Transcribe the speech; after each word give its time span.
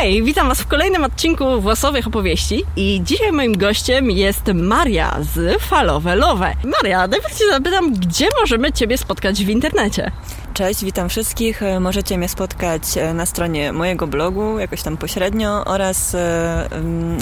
Hej, 0.00 0.22
witam 0.22 0.48
Was 0.48 0.60
w 0.60 0.66
kolejnym 0.66 1.04
odcinku 1.04 1.60
Włosowych 1.60 2.06
Opowieści 2.06 2.64
i 2.76 3.00
dzisiaj 3.04 3.32
moim 3.32 3.58
gościem 3.58 4.10
jest 4.10 4.46
Maria 4.54 5.16
z 5.20 5.62
Falowe 5.62 6.16
Love. 6.16 6.54
Maria, 6.64 7.06
najpierw 7.06 7.38
Cię 7.38 7.44
zapytam, 7.50 7.94
gdzie 7.94 8.26
możemy 8.40 8.72
Ciebie 8.72 8.98
spotkać 8.98 9.44
w 9.44 9.48
internecie? 9.48 10.10
Cześć, 10.54 10.84
witam 10.84 11.08
wszystkich. 11.08 11.62
E, 11.62 11.80
możecie 11.80 12.18
mnie 12.18 12.28
spotkać 12.28 12.82
e, 12.96 13.14
na 13.14 13.26
stronie 13.26 13.72
mojego 13.72 14.06
blogu, 14.06 14.58
jakoś 14.58 14.82
tam 14.82 14.96
pośrednio, 14.96 15.64
oraz 15.64 16.14
e, 16.14 16.68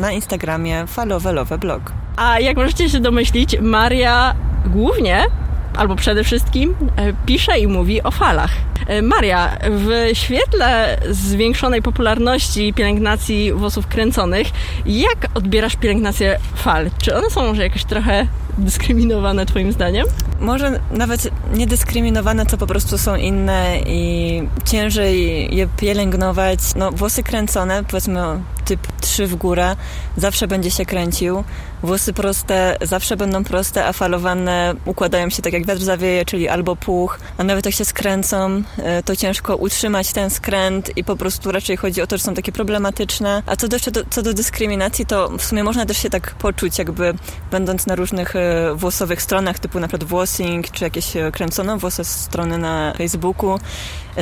na 0.01 0.13
Instagramie 0.13 0.87
Falowe 0.87 1.33
Love 1.33 1.59
Blog. 1.59 1.83
A 2.17 2.41
jak 2.41 2.57
możecie 2.57 2.91
się 2.91 3.01
domyślić, 3.01 3.61
Maria 3.61 4.35
głównie 4.67 5.27
albo 5.79 5.97
przede 5.97 6.25
wszystkim 6.25 6.75
pisze 7.27 7.59
i 7.59 7.67
mówi 7.67 8.03
o 8.03 8.11
falach. 8.11 8.51
Maria, 9.03 9.57
w 9.71 10.11
świetle 10.13 10.99
zwiększonej 11.11 11.83
popularności 11.83 12.75
pielęgnacji 12.75 13.53
włosów 13.53 13.87
kręconych, 13.87 14.47
jak 14.87 15.27
odbierasz 15.35 15.77
pielęgnację 15.77 16.39
fal? 16.55 16.91
Czy 17.03 17.17
one 17.17 17.31
są 17.31 17.43
może 17.43 17.63
jakoś 17.63 17.85
trochę 17.85 18.27
dyskryminowane 18.59 19.47
Twoim 19.47 19.73
zdaniem? 19.73 20.07
Może 20.41 20.81
nawet 20.91 21.31
nie 21.55 21.67
dyskryminowane, 21.67 22.47
co 22.47 22.57
po 22.57 22.67
prostu 22.67 22.99
są 22.99 23.17
inne 23.17 23.79
i 23.87 24.43
ciężej 24.65 25.49
je 25.57 25.69
pielęgnować. 25.81 26.59
No, 26.77 26.93
włosy 26.93 27.23
kręcone, 27.23 27.85
powiedzmy 27.85 28.21
typ 28.69 28.81
3 29.01 29.27
w 29.27 29.35
górę, 29.35 29.77
zawsze 30.17 30.49
będzie 30.49 30.71
się 30.71 30.87
kręcił. 30.87 31.45
Włosy 31.83 32.13
proste 32.13 32.77
zawsze 32.83 33.17
będą 33.17 33.45
proste, 33.45 33.87
a 33.87 33.93
falowane 33.93 34.75
układają 34.85 35.31
się 35.31 35.43
tak 35.43 35.53
jak 35.53 35.67
wiatr 35.67 35.83
zawieje, 35.83 36.25
czyli 36.25 36.49
albo 36.49 36.77
puch, 36.77 37.19
a 37.39 37.45
nawet 37.45 37.67
jak 37.67 37.75
się 37.75 37.85
skręcą, 37.85 38.63
e, 38.79 39.03
to 39.03 39.17
ciężko 39.17 39.57
utrzymać 39.57 40.13
ten 40.13 40.31
skręt 40.31 40.97
i 40.97 41.05
po 41.05 41.17
prostu 41.17 41.53
raczej 41.53 41.77
chodzi 41.77 42.03
o 42.03 42.07
to, 42.07 42.17
że 42.17 42.23
są 42.23 42.35
takie 42.35 42.53
problematyczne. 42.53 43.43
A 43.47 43.57
co 43.57 43.69
do, 43.69 43.77
co 44.11 44.23
do 44.23 44.35
dyskryminacji, 44.35 45.07
to 45.07 45.29
w 45.39 45.45
sumie 45.45 45.65
można 45.65 45.87
też 45.87 45.99
się 45.99 46.11
tak 46.11 46.35
poczuć, 46.35 46.79
jakby 46.79 47.15
będąc 47.51 47.87
na 47.87 47.95
różnych 47.95 48.37
e, 48.37 48.75
włosowych 48.75 49.23
stronach, 49.23 49.59
typu 49.59 49.81
na 49.81 49.89
przykład 49.89 50.09
Włosing, 50.09 50.71
czy 50.71 50.85
jakieś 50.85 51.17
e, 51.17 51.33
kręcone 51.33 51.79
włosy 51.79 52.05
strony 52.05 52.59
na 52.59 52.93
Facebooku, 52.99 53.59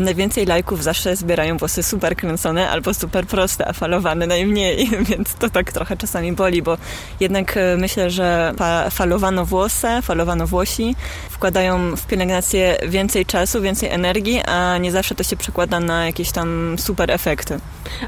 najwięcej 0.00 0.46
lajków 0.46 0.82
zawsze 0.82 1.16
zbierają 1.16 1.56
włosy 1.56 1.82
super 1.82 2.16
kręcone 2.16 2.70
albo 2.70 2.94
super 2.94 3.26
proste, 3.26 3.68
a 3.68 3.72
falowane 3.72 4.26
najmniej, 4.36 4.90
więc 5.10 5.34
to 5.34 5.50
tak 5.50 5.72
trochę 5.72 5.96
czasami 5.96 6.32
boli, 6.32 6.62
bo 6.62 6.78
jednak 7.20 7.56
e, 7.56 7.76
myślę, 7.76 8.10
że 8.10 8.54
falowano 8.90 9.44
włosy, 9.46 9.88
falowano 10.02 10.46
włosi 10.46 10.94
wkładają 11.30 11.96
w 11.96 12.06
pielęgnację 12.06 12.76
więcej 12.88 13.26
czasu, 13.26 13.62
więcej 13.62 13.88
energii, 13.88 14.40
a 14.40 14.78
nie 14.78 14.92
zawsze 14.92 15.14
to 15.14 15.22
się 15.22 15.36
przekłada 15.36 15.80
na 15.80 16.06
jakieś 16.06 16.30
tam 16.30 16.76
super 16.78 17.10
efekty. 17.10 17.60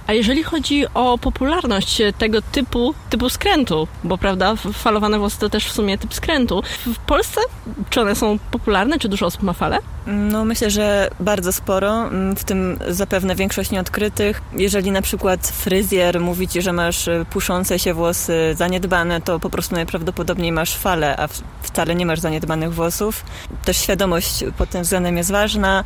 A 0.07 0.13
jeżeli 0.13 0.43
chodzi 0.43 0.85
o 0.95 1.19
popularność 1.19 2.03
tego 2.19 2.43
typu, 2.43 2.95
typu 3.11 3.31
skrętu, 3.31 3.89
bo 4.05 4.19
prawda, 4.19 4.55
falowane 4.57 5.19
włosy 5.19 5.39
to 5.39 5.49
też 5.49 5.67
w 5.67 5.73
sumie 5.73 5.99
typ 5.99 6.15
skrętu. 6.15 6.63
W 6.87 6.99
Polsce 6.99 7.41
czy 7.91 8.01
one 8.01 8.15
są 8.15 8.39
popularne, 8.51 8.99
czy 8.99 9.09
dużo 9.09 9.27
osób 9.27 9.43
ma 9.43 9.53
fale? 9.53 9.79
No 10.07 10.45
myślę, 10.45 10.71
że 10.71 11.11
bardzo 11.21 11.53
sporo, 11.53 12.07
mm, 12.07 12.37
w 12.37 12.45
tym 12.45 12.79
zapewne 12.89 13.35
większość 13.35 13.71
nieodkrytych. 13.71 14.43
Jeżeli 14.53 14.91
na 14.91 15.03
przykład 15.03 15.49
fryzjer 15.49 16.18
mówi 16.21 16.49
ci, 16.49 16.63
że 16.63 16.73
masz 16.73 17.09
y, 17.09 17.27
puszące 17.31 17.79
się 17.79 17.95
włosy 17.95 18.55
zaniedbane, 18.57 19.21
to 19.21 19.41
po 19.41 19.51
prostu 19.51 19.75
najprawdopodobniej 19.75 20.53
masz 20.53 20.77
fale, 20.77 21.17
a 21.17 21.29
wcale 21.63 21.95
nie 21.95 22.07
masz 22.07 22.21
zaniedbanych 22.21 22.75
włosów. 22.75 23.25
Też 23.65 23.77
świadomość 23.77 24.45
pod 24.59 24.71
tym 24.71 24.83
względem 24.83 25.17
jest 25.17 25.31
ważna. 25.31 25.85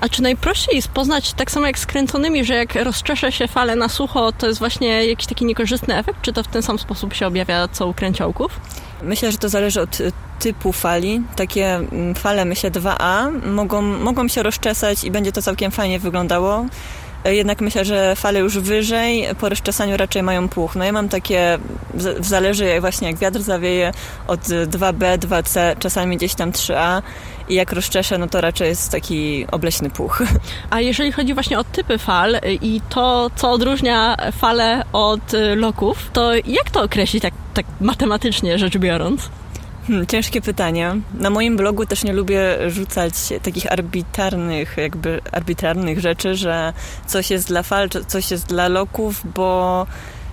A 0.00 0.08
czy 0.08 0.22
najprościej 0.22 0.76
jest 0.76 0.88
poznać, 0.88 1.32
tak 1.32 1.50
samo 1.50 1.66
jak 1.66 1.78
z 1.78 1.86
kręconymi, 1.86 2.44
że 2.44 2.54
jak 2.54 2.74
rozczesze 2.74 3.32
się 3.32 3.48
fale 3.48 3.76
na 3.76 3.88
sucho, 3.88 4.32
to 4.32 4.46
jest 4.46 4.58
właśnie 4.58 5.06
jakiś 5.06 5.26
taki 5.26 5.44
niekorzystny 5.44 5.96
efekt? 5.96 6.22
Czy 6.22 6.32
to 6.32 6.42
w 6.42 6.48
ten 6.48 6.62
sam 6.62 6.78
sposób 6.78 7.14
się 7.14 7.26
objawia 7.26 7.68
co 7.68 7.86
u 7.86 7.94
kręciołków? 7.94 8.60
Myślę, 9.02 9.32
że 9.32 9.38
to 9.38 9.48
zależy 9.48 9.80
od 9.80 10.00
y, 10.00 10.12
typu 10.40 10.72
fali. 10.72 11.22
Takie 11.36 11.74
mm, 11.74 12.14
fale, 12.14 12.44
myślę, 12.44 12.70
2A 12.70 13.30
mogą, 13.46 13.82
mogą 13.82 14.28
się 14.28 14.42
rozczesać 14.42 15.04
i 15.04 15.10
będzie 15.10 15.32
to 15.32 15.42
całkiem 15.42 15.70
fajnie 15.70 15.98
wyglądało. 15.98 16.66
E, 17.24 17.34
jednak 17.34 17.60
myślę, 17.60 17.84
że 17.84 18.16
fale 18.16 18.40
już 18.40 18.58
wyżej 18.58 19.26
po 19.40 19.48
rozczesaniu 19.48 19.96
raczej 19.96 20.22
mają 20.22 20.48
puch. 20.48 20.76
No 20.76 20.84
ja 20.84 20.92
mam 20.92 21.08
takie, 21.08 21.58
zależy 22.20 22.80
właśnie 22.80 23.08
jak 23.08 23.16
wiatr 23.16 23.40
zawieje, 23.40 23.92
od 24.26 24.40
2B, 24.40 25.18
2C, 25.18 25.78
czasami 25.78 26.16
gdzieś 26.16 26.34
tam 26.34 26.52
3A 26.52 27.02
i 27.48 27.54
jak 27.54 27.72
rozczeszę, 27.72 28.18
no 28.18 28.28
to 28.28 28.40
raczej 28.40 28.68
jest 28.68 28.92
taki 28.92 29.46
obleśny 29.52 29.90
puch. 29.90 30.22
A 30.70 30.80
jeżeli 30.80 31.12
chodzi 31.12 31.34
właśnie 31.34 31.58
o 31.58 31.64
typy 31.64 31.98
fal 31.98 32.40
i 32.62 32.80
to, 32.88 33.30
co 33.36 33.50
odróżnia 33.50 34.16
fale 34.32 34.84
od 34.92 35.32
loków, 35.56 36.10
to 36.12 36.34
jak 36.34 36.70
to 36.72 36.82
określić 36.82 37.22
tak, 37.22 37.34
tak 37.54 37.66
matematycznie 37.80 38.58
rzecz 38.58 38.78
biorąc? 38.78 39.30
Hmm, 39.86 40.06
ciężkie 40.06 40.40
pytanie. 40.40 40.96
Na 41.14 41.30
moim 41.30 41.56
blogu 41.56 41.86
też 41.86 42.04
nie 42.04 42.12
lubię 42.12 42.70
rzucać 42.70 43.14
takich 43.42 43.72
arbitralnych, 43.72 44.76
jakby 44.76 45.20
arbitralnych 45.32 46.00
rzeczy, 46.00 46.34
że 46.34 46.72
coś 47.06 47.30
jest 47.30 47.48
dla 47.48 47.62
fal, 47.62 47.88
coś 48.06 48.30
jest 48.30 48.46
dla 48.46 48.68
loków, 48.68 49.22
bo 49.34 49.86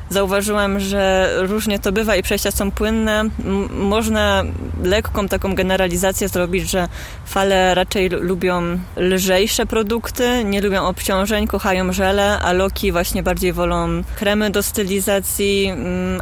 zauważyłam, 0.09 0.79
że 0.79 1.29
różnie 1.37 1.79
to 1.79 1.91
bywa 1.91 2.15
i 2.15 2.23
przejścia 2.23 2.51
są 2.51 2.71
płynne. 2.71 3.23
można 3.69 4.43
lekką 4.83 5.27
taką 5.27 5.55
generalizację 5.55 6.27
zrobić, 6.27 6.69
że 6.69 6.87
fale 7.25 7.75
raczej 7.75 8.09
lubią 8.09 8.79
lżejsze 8.97 9.65
produkty, 9.65 10.43
nie 10.43 10.61
lubią 10.61 10.85
obciążeń, 10.85 11.47
kochają 11.47 11.93
żele, 11.93 12.39
a 12.39 12.53
loki 12.53 12.91
właśnie 12.91 13.23
bardziej 13.23 13.53
wolą 13.53 14.03
kremy 14.15 14.49
do 14.49 14.63
stylizacji, 14.63 15.73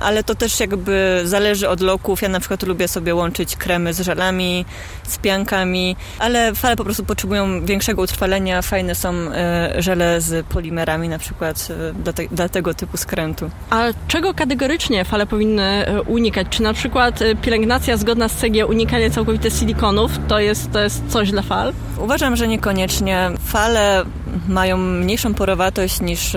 ale 0.01 0.23
to 0.23 0.35
też 0.35 0.59
jakby 0.59 1.21
zależy 1.23 1.69
od 1.69 1.81
loków. 1.81 2.21
Ja 2.21 2.29
na 2.29 2.39
przykład 2.39 2.63
lubię 2.63 2.87
sobie 2.87 3.15
łączyć 3.15 3.55
kremy 3.55 3.93
z 3.93 3.99
żelami, 3.99 4.65
z 5.03 5.17
piankami, 5.17 5.95
ale 6.19 6.55
fale 6.55 6.75
po 6.75 6.83
prostu 6.83 7.05
potrzebują 7.05 7.65
większego 7.65 8.01
utrwalenia. 8.01 8.61
Fajne 8.61 8.95
są 8.95 9.13
e, 9.13 9.73
żele 9.81 10.21
z 10.21 10.45
polimerami 10.45 11.09
na 11.09 11.19
przykład 11.19 11.67
e, 11.89 11.93
dla, 11.93 12.13
te, 12.13 12.27
dla 12.27 12.49
tego 12.49 12.73
typu 12.73 12.97
skrętu. 12.97 13.49
A 13.75 13.83
czego 14.07 14.33
kategorycznie 14.33 15.05
fale 15.05 15.25
powinny 15.25 15.63
e, 15.63 16.01
unikać? 16.01 16.47
Czy 16.49 16.63
na 16.63 16.73
przykład 16.73 17.21
e, 17.21 17.35
pielęgnacja 17.35 17.97
zgodna 17.97 18.29
z 18.29 18.35
CG, 18.35 18.65
unikanie 18.67 19.11
całkowite 19.11 19.51
silikonów, 19.51 20.11
to 20.27 20.39
jest, 20.39 20.71
to 20.71 20.79
jest 20.79 21.07
coś 21.07 21.31
dla 21.31 21.41
fal? 21.41 21.73
Uważam, 21.99 22.35
że 22.35 22.47
niekoniecznie. 22.47 23.29
Fale 23.45 24.05
mają 24.47 24.77
mniejszą 24.77 25.33
porowatość 25.33 26.01
niż 26.01 26.35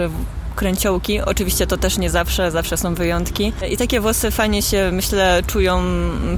kręciołki. 0.59 1.21
Oczywiście 1.21 1.67
to 1.67 1.77
też 1.77 1.99
nie 1.99 2.11
zawsze, 2.11 2.51
zawsze 2.51 2.77
są 2.77 2.95
wyjątki. 2.95 3.53
I 3.71 3.77
takie 3.77 4.01
włosy 4.01 4.31
fajnie 4.31 4.63
się, 4.63 4.91
myślę, 4.93 5.43
czują 5.47 5.83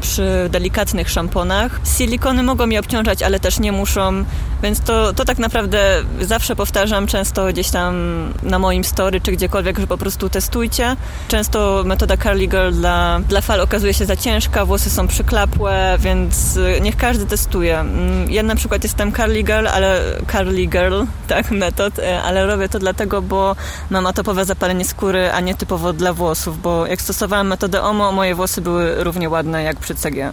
przy 0.00 0.48
delikatnych 0.50 1.10
szamponach. 1.10 1.80
Silikony 1.96 2.42
mogą 2.42 2.68
je 2.68 2.80
obciążać, 2.80 3.22
ale 3.22 3.40
też 3.40 3.58
nie 3.58 3.72
muszą, 3.72 4.24
więc 4.62 4.80
to, 4.80 5.12
to 5.12 5.24
tak 5.24 5.38
naprawdę 5.38 6.02
zawsze 6.20 6.56
powtarzam, 6.56 7.06
często 7.06 7.46
gdzieś 7.46 7.70
tam 7.70 7.94
na 8.42 8.58
moim 8.58 8.84
story 8.84 9.20
czy 9.20 9.32
gdziekolwiek, 9.32 9.78
że 9.78 9.86
po 9.86 9.98
prostu 9.98 10.28
testujcie. 10.28 10.96
Często 11.28 11.82
metoda 11.86 12.16
Curly 12.16 12.46
Girl 12.46 12.72
dla, 12.72 13.20
dla 13.28 13.40
fal 13.40 13.60
okazuje 13.60 13.94
się 13.94 14.06
za 14.06 14.16
ciężka, 14.16 14.64
włosy 14.64 14.90
są 14.90 15.08
przyklapłe, 15.08 15.96
więc 15.98 16.58
niech 16.80 16.96
każdy 16.96 17.26
testuje. 17.26 17.78
Mm, 17.78 18.30
ja 18.30 18.42
na 18.42 18.54
przykład 18.54 18.82
jestem 18.82 19.12
Curly 19.12 19.42
Girl, 19.42 19.66
ale 19.66 20.00
Curly 20.32 20.66
Girl, 20.66 21.02
tak, 21.28 21.50
metod, 21.50 21.98
e, 21.98 22.22
ale 22.22 22.46
robię 22.46 22.68
to 22.68 22.78
dlatego, 22.78 23.22
bo 23.22 23.56
mam 23.90 24.09
atopowe 24.10 24.44
zapalenie 24.44 24.84
skóry, 24.84 25.32
a 25.32 25.40
nie 25.40 25.54
typowo 25.54 25.92
dla 25.92 26.12
włosów, 26.12 26.62
bo 26.62 26.86
jak 26.86 27.02
stosowałam 27.02 27.48
metodę 27.48 27.82
OMO, 27.82 28.12
moje 28.12 28.34
włosy 28.34 28.60
były 28.60 29.04
równie 29.04 29.28
ładne 29.28 29.62
jak 29.62 29.76
przy 29.76 29.94
CG. 29.94 30.32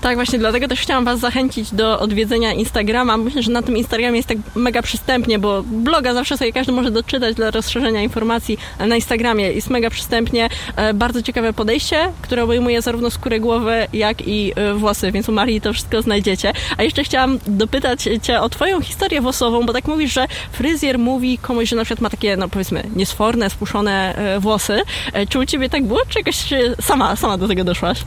Tak, 0.00 0.14
właśnie 0.14 0.38
dlatego 0.38 0.68
też 0.68 0.80
chciałam 0.80 1.04
Was 1.04 1.20
zachęcić 1.20 1.74
do 1.74 2.00
odwiedzenia 2.00 2.52
Instagrama. 2.52 3.16
Myślę, 3.16 3.42
że 3.42 3.50
na 3.50 3.62
tym 3.62 3.76
Instagramie 3.76 4.16
jest 4.16 4.28
tak 4.28 4.38
mega 4.54 4.82
przystępnie, 4.82 5.38
bo 5.38 5.62
bloga 5.62 6.14
zawsze 6.14 6.38
sobie 6.38 6.52
każdy 6.52 6.72
może 6.72 6.90
doczytać 6.90 7.36
dla 7.36 7.50
rozszerzenia 7.50 8.02
informacji, 8.02 8.58
ale 8.78 8.88
na 8.88 8.96
Instagramie 8.96 9.52
jest 9.52 9.70
mega 9.70 9.90
przystępnie. 9.90 10.48
E, 10.76 10.94
bardzo 10.94 11.22
ciekawe 11.22 11.52
podejście, 11.52 12.12
które 12.22 12.44
obejmuje 12.44 12.82
zarówno 12.82 13.10
skórę 13.10 13.40
głowy, 13.40 13.86
jak 13.92 14.28
i 14.28 14.52
e, 14.56 14.74
włosy, 14.74 15.12
więc 15.12 15.28
u 15.28 15.32
Marii 15.32 15.60
to 15.60 15.72
wszystko 15.72 16.02
znajdziecie. 16.02 16.52
A 16.76 16.82
jeszcze 16.82 17.04
chciałam 17.04 17.38
dopytać 17.46 18.08
Cię 18.22 18.40
o 18.40 18.48
Twoją 18.48 18.80
historię 18.82 19.20
włosową, 19.20 19.66
bo 19.66 19.72
tak 19.72 19.88
mówisz, 19.88 20.12
że 20.12 20.26
fryzjer 20.52 20.98
mówi 20.98 21.38
komuś, 21.38 21.68
że 21.68 21.76
na 21.76 21.84
przykład 21.84 22.00
ma 22.00 22.10
takie, 22.10 22.36
no 22.36 22.48
powiedzmy, 22.48 22.82
niesforne, 22.96 23.50
spuszczone 23.50 24.14
e, 24.14 24.40
włosy. 24.40 24.82
Czy 25.28 25.38
u 25.38 25.46
Ciebie 25.46 25.68
tak 25.68 25.84
było, 25.84 26.00
czy 26.08 26.18
jakoś 26.18 26.36
sama, 26.80 27.16
sama 27.16 27.38
do 27.38 27.48
tego 27.48 27.64
doszłaś? 27.64 27.98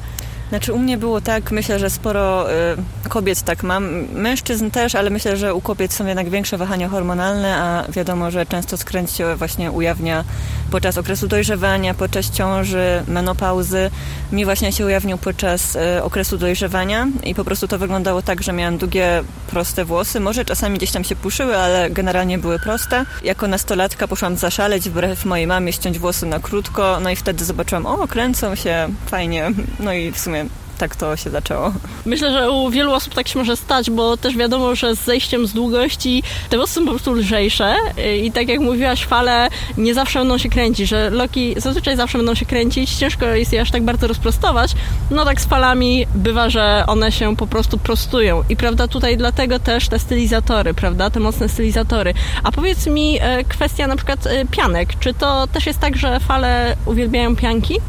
Znaczy 0.54 0.74
u 0.74 0.80
mnie 0.80 0.98
było 0.98 1.22
tak, 1.22 1.52
myślę, 1.52 1.80
że 1.80 1.90
sporo 1.90 2.52
y, 2.52 3.10
kobiet 3.10 3.42
tak 3.42 3.64
mam, 3.64 4.08
mężczyzn 4.14 4.70
też, 4.72 4.96
ale 4.96 5.10
myślę, 5.10 5.38
że 5.38 5.54
u 5.54 5.62
kobiet 5.62 5.94
są 5.94 6.06
jednak 6.06 6.30
większe 6.30 6.58
wahania 6.58 6.90
hormonalne, 6.90 7.56
a 7.58 7.92
wiadomo, 7.92 8.32
że 8.32 8.46
często 8.46 8.78
skręć 8.78 9.12
się 9.12 9.36
właśnie 9.36 9.72
ujawnia 9.72 10.24
podczas 10.72 10.98
okresu 10.98 11.28
dojrzewania, 11.28 11.94
podczas 11.94 12.32
ciąży, 12.32 13.04
menopauzy. 13.08 13.92
Mi 14.32 14.46
właśnie 14.46 14.72
się 14.72 14.86
ujawnił 14.86 15.18
podczas 15.18 15.76
e, 15.76 16.04
okresu 16.04 16.38
dojrzewania 16.38 17.08
i 17.24 17.36
po 17.36 17.44
prostu 17.44 17.68
to 17.68 17.78
wyglądało 17.78 18.22
tak, 18.22 18.44
że 18.44 18.54
miałam 18.54 18.78
długie, 18.78 19.24
proste 19.48 19.86
włosy. 19.86 20.20
Może 20.20 20.46
czasami 20.46 20.78
gdzieś 20.78 20.92
tam 20.92 21.04
się 21.04 21.16
puszyły, 21.16 21.58
ale 21.58 21.90
generalnie 21.90 22.38
były 22.38 22.60
proste. 22.60 23.06
Jako 23.24 23.48
nastolatka 23.48 24.08
poszłam 24.08 24.38
zaszaleć, 24.38 24.90
wbrew 24.90 25.26
mojej 25.26 25.48
mamie, 25.48 25.74
ściąć 25.74 26.00
włosy 26.00 26.26
na 26.26 26.40
krótko, 26.40 27.00
no 27.02 27.10
i 27.10 27.16
wtedy 27.16 27.46
zobaczyłam, 27.46 27.86
o, 27.86 28.08
kręcą 28.08 28.56
się, 28.56 28.88
fajnie. 29.06 29.52
No 29.80 29.94
i 29.94 30.12
w 30.12 30.20
sumie 30.20 30.43
tak 30.84 30.96
to 30.96 31.18
się 31.18 31.30
zaczęło. 31.30 31.74
Myślę, 32.06 32.32
że 32.32 32.52
u 32.52 32.70
wielu 32.70 32.94
osób 32.94 33.14
tak 33.14 33.28
się 33.28 33.40
może 33.40 33.58
stać, 33.58 33.90
bo 33.90 34.18
też 34.18 34.38
wiadomo, 34.38 34.76
że 34.76 34.96
z 34.96 35.00
zejściem 35.00 35.48
z 35.48 35.54
długości 35.54 36.24
te 36.50 36.58
włosy 36.58 36.74
są 36.74 36.86
po 36.86 36.90
prostu 36.92 37.14
lżejsze 37.14 37.76
i 38.24 38.32
tak 38.32 38.48
jak 38.48 38.60
mówiłaś, 38.60 39.06
fale 39.06 39.50
nie 39.78 39.94
zawsze 39.94 40.20
będą 40.20 40.38
się 40.38 40.50
kręcić, 40.50 40.90
że 40.90 41.10
loki 41.10 41.54
zazwyczaj 41.58 41.98
zawsze 41.98 42.18
będą 42.18 42.36
się 42.36 42.46
kręcić, 42.46 42.96
ciężko 42.96 43.26
jest 43.26 43.54
je 43.54 43.62
aż 43.62 43.72
tak 43.72 43.84
bardzo 43.84 44.08
rozprostować, 44.08 44.72
no 45.12 45.26
tak 45.26 45.42
z 45.42 45.46
falami 45.46 46.06
bywa, 46.16 46.50
że 46.50 46.84
one 46.88 47.12
się 47.12 47.36
po 47.36 47.48
prostu 47.48 47.78
prostują 47.78 48.44
i 48.50 48.56
prawda, 48.56 48.88
tutaj 48.88 49.18
dlatego 49.18 49.60
też 49.60 49.88
te 49.90 50.00
stylizatory, 50.00 50.74
prawda, 50.74 51.10
te 51.10 51.20
mocne 51.20 51.50
stylizatory. 51.50 52.14
A 52.44 52.52
powiedz 52.52 52.88
mi 52.88 53.18
e, 53.22 53.44
kwestia 53.44 53.88
na 53.88 53.96
przykład 53.96 54.28
e, 54.28 54.46
pianek, 54.46 54.90
czy 55.00 55.14
to 55.14 55.48
też 55.48 55.66
jest 55.66 55.80
tak, 55.80 55.98
że 55.98 56.20
fale 56.20 56.76
uwielbiają 56.86 57.36
pianki? 57.36 57.80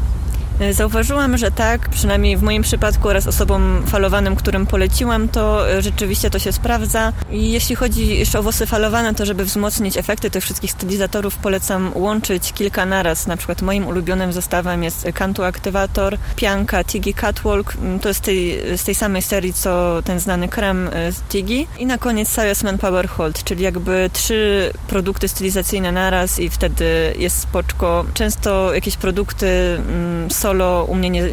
E, 0.59 0.73
zauważyłam, 0.73 1.37
że 1.37 1.51
tak, 1.51 1.89
przynajmniej 1.89 2.37
w 2.37 2.43
moim 2.43 2.63
przypadku 2.63 3.09
oraz 3.09 3.27
osobom 3.27 3.83
falowanym, 3.87 4.35
którym 4.35 4.65
poleciłam, 4.65 5.29
to 5.29 5.71
e, 5.71 5.81
rzeczywiście 5.81 6.29
to 6.29 6.39
się 6.39 6.51
sprawdza. 6.51 7.13
I 7.31 7.51
jeśli 7.51 7.75
chodzi 7.75 8.17
jeszcze 8.17 8.39
o 8.39 8.43
włosy 8.43 8.65
falowane, 8.65 9.15
to 9.15 9.25
żeby 9.25 9.45
wzmocnić 9.45 9.97
efekty 9.97 10.29
tych 10.29 10.43
wszystkich 10.43 10.71
stylizatorów 10.71 11.37
polecam 11.37 11.91
łączyć 11.95 12.53
kilka 12.53 12.85
naraz. 12.85 13.27
Na 13.27 13.37
przykład 13.37 13.61
moim 13.61 13.87
ulubionym 13.87 14.33
zestawem 14.33 14.83
jest 14.83 15.07
Kantu 15.13 15.43
Aktywator, 15.43 16.17
Pianka 16.35 16.83
Tigi 16.83 17.13
Catwalk, 17.13 17.75
mm, 17.75 17.99
to 17.99 18.07
jest 18.07 18.21
tej, 18.21 18.59
z 18.77 18.83
tej 18.83 18.95
samej 18.95 19.21
serii 19.21 19.53
co 19.53 20.01
ten 20.05 20.19
znany 20.19 20.47
krem 20.47 20.89
e, 20.93 21.11
z 21.11 21.21
Tigi. 21.21 21.67
I 21.79 21.85
na 21.85 21.97
koniec 21.97 22.29
Salesman 22.29 22.77
Power 22.77 23.07
Hold, 23.09 23.43
czyli 23.43 23.63
jakby 23.63 24.09
trzy 24.13 24.71
produkty 24.87 25.27
stylizacyjne 25.27 25.91
naraz 25.91 26.39
i 26.39 26.49
wtedy 26.49 27.13
jest 27.17 27.39
spoczko. 27.39 28.05
Często 28.13 28.73
jakieś 28.73 28.97
produkty 28.97 29.47
mm, 29.77 30.31
solo 30.45 30.83
u 30.83 30.95
mnie 30.95 31.09
nie, 31.09 31.23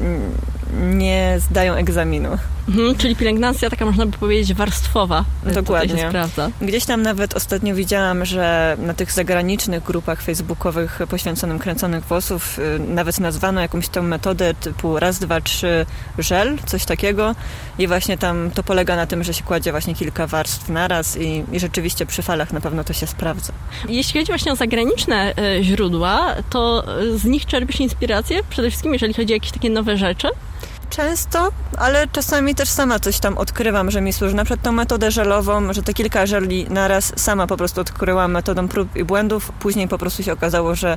nie 0.73 1.37
zdają 1.41 1.75
egzaminu. 1.75 2.29
Mhm, 2.69 2.97
czyli 2.97 3.17
pielęgnacja 3.17 3.71
taka 3.71 3.85
można 3.87 4.07
by 4.07 4.19
powiedzieć 4.19 4.55
warstwowa. 4.55 5.25
Dokładnie. 5.55 6.11
Gdzieś 6.61 6.85
tam 6.85 7.03
nawet 7.03 7.35
ostatnio 7.35 7.75
widziałam, 7.75 8.25
że 8.25 8.77
na 8.81 8.95
tych 8.95 9.13
zagranicznych 9.13 9.83
grupach 9.83 10.23
facebookowych 10.23 11.01
poświęconym 11.11 11.59
kręconych 11.59 12.05
włosów 12.05 12.59
y, 12.59 12.79
nawet 12.79 13.21
nazwano 13.21 13.61
jakąś 13.61 13.89
tą 13.89 14.03
metodę 14.03 14.55
typu 14.55 14.99
raz, 14.99 15.19
dwa, 15.19 15.41
trzy 15.41 15.87
żel, 16.19 16.59
coś 16.67 16.85
takiego 16.85 17.35
i 17.79 17.87
właśnie 17.87 18.19
tam 18.19 18.51
to 18.55 18.63
polega 18.63 18.97
na 18.97 19.07
tym, 19.07 19.25
że 19.25 19.35
się 19.35 19.45
kładzie 19.45 19.71
właśnie 19.71 19.95
kilka 19.95 20.27
warstw 20.27 20.69
naraz 20.69 21.17
i, 21.17 21.45
i 21.53 21.61
rzeczywiście 21.61 22.07
przy 22.07 22.23
falach 22.23 22.53
na 22.53 22.61
pewno 22.61 22.85
to 22.85 22.93
się 22.93 23.07
sprawdza. 23.07 23.53
Jeśli 23.89 24.21
chodzi 24.21 24.33
właśnie 24.33 24.53
o 24.53 24.57
zagraniczne 24.57 25.35
y, 25.59 25.65
źródła, 25.65 26.35
to 26.51 26.85
z 27.17 27.25
nich 27.25 27.47
czerpiesz 27.47 27.81
inspirację 27.81 28.41
przede 28.51 28.71
wszystkim, 28.71 28.93
jeżeli 28.93 29.15
chodzi 29.15 29.33
o 29.33 29.37
jakieś 29.37 29.51
takie 29.51 29.71
nowe 29.71 29.97
rzeczy? 29.97 30.29
Często, 30.93 31.53
ale 31.79 32.09
czasami 32.09 32.55
też 32.55 32.69
sama 32.69 32.99
coś 32.99 33.19
tam 33.19 33.39
odkrywam, 33.39 33.91
że 33.91 34.01
mi 34.01 34.13
służy. 34.13 34.35
Na 34.35 34.45
przykład 34.45 34.65
tą 34.65 34.73
metodę 34.73 35.11
żelową, 35.11 35.73
że 35.73 35.83
te 35.83 35.95
kilka 35.95 36.27
żeli 36.27 36.67
naraz 36.71 37.13
sama 37.17 37.47
po 37.47 37.57
prostu 37.57 37.81
odkryłam 37.81 38.33
metodą 38.33 38.69
prób 38.69 38.97
i 38.97 39.05
błędów. 39.05 39.53
Później 39.53 39.89
po 39.89 39.99
prostu 39.99 40.23
się 40.23 40.33
okazało, 40.33 40.75
że 40.75 40.97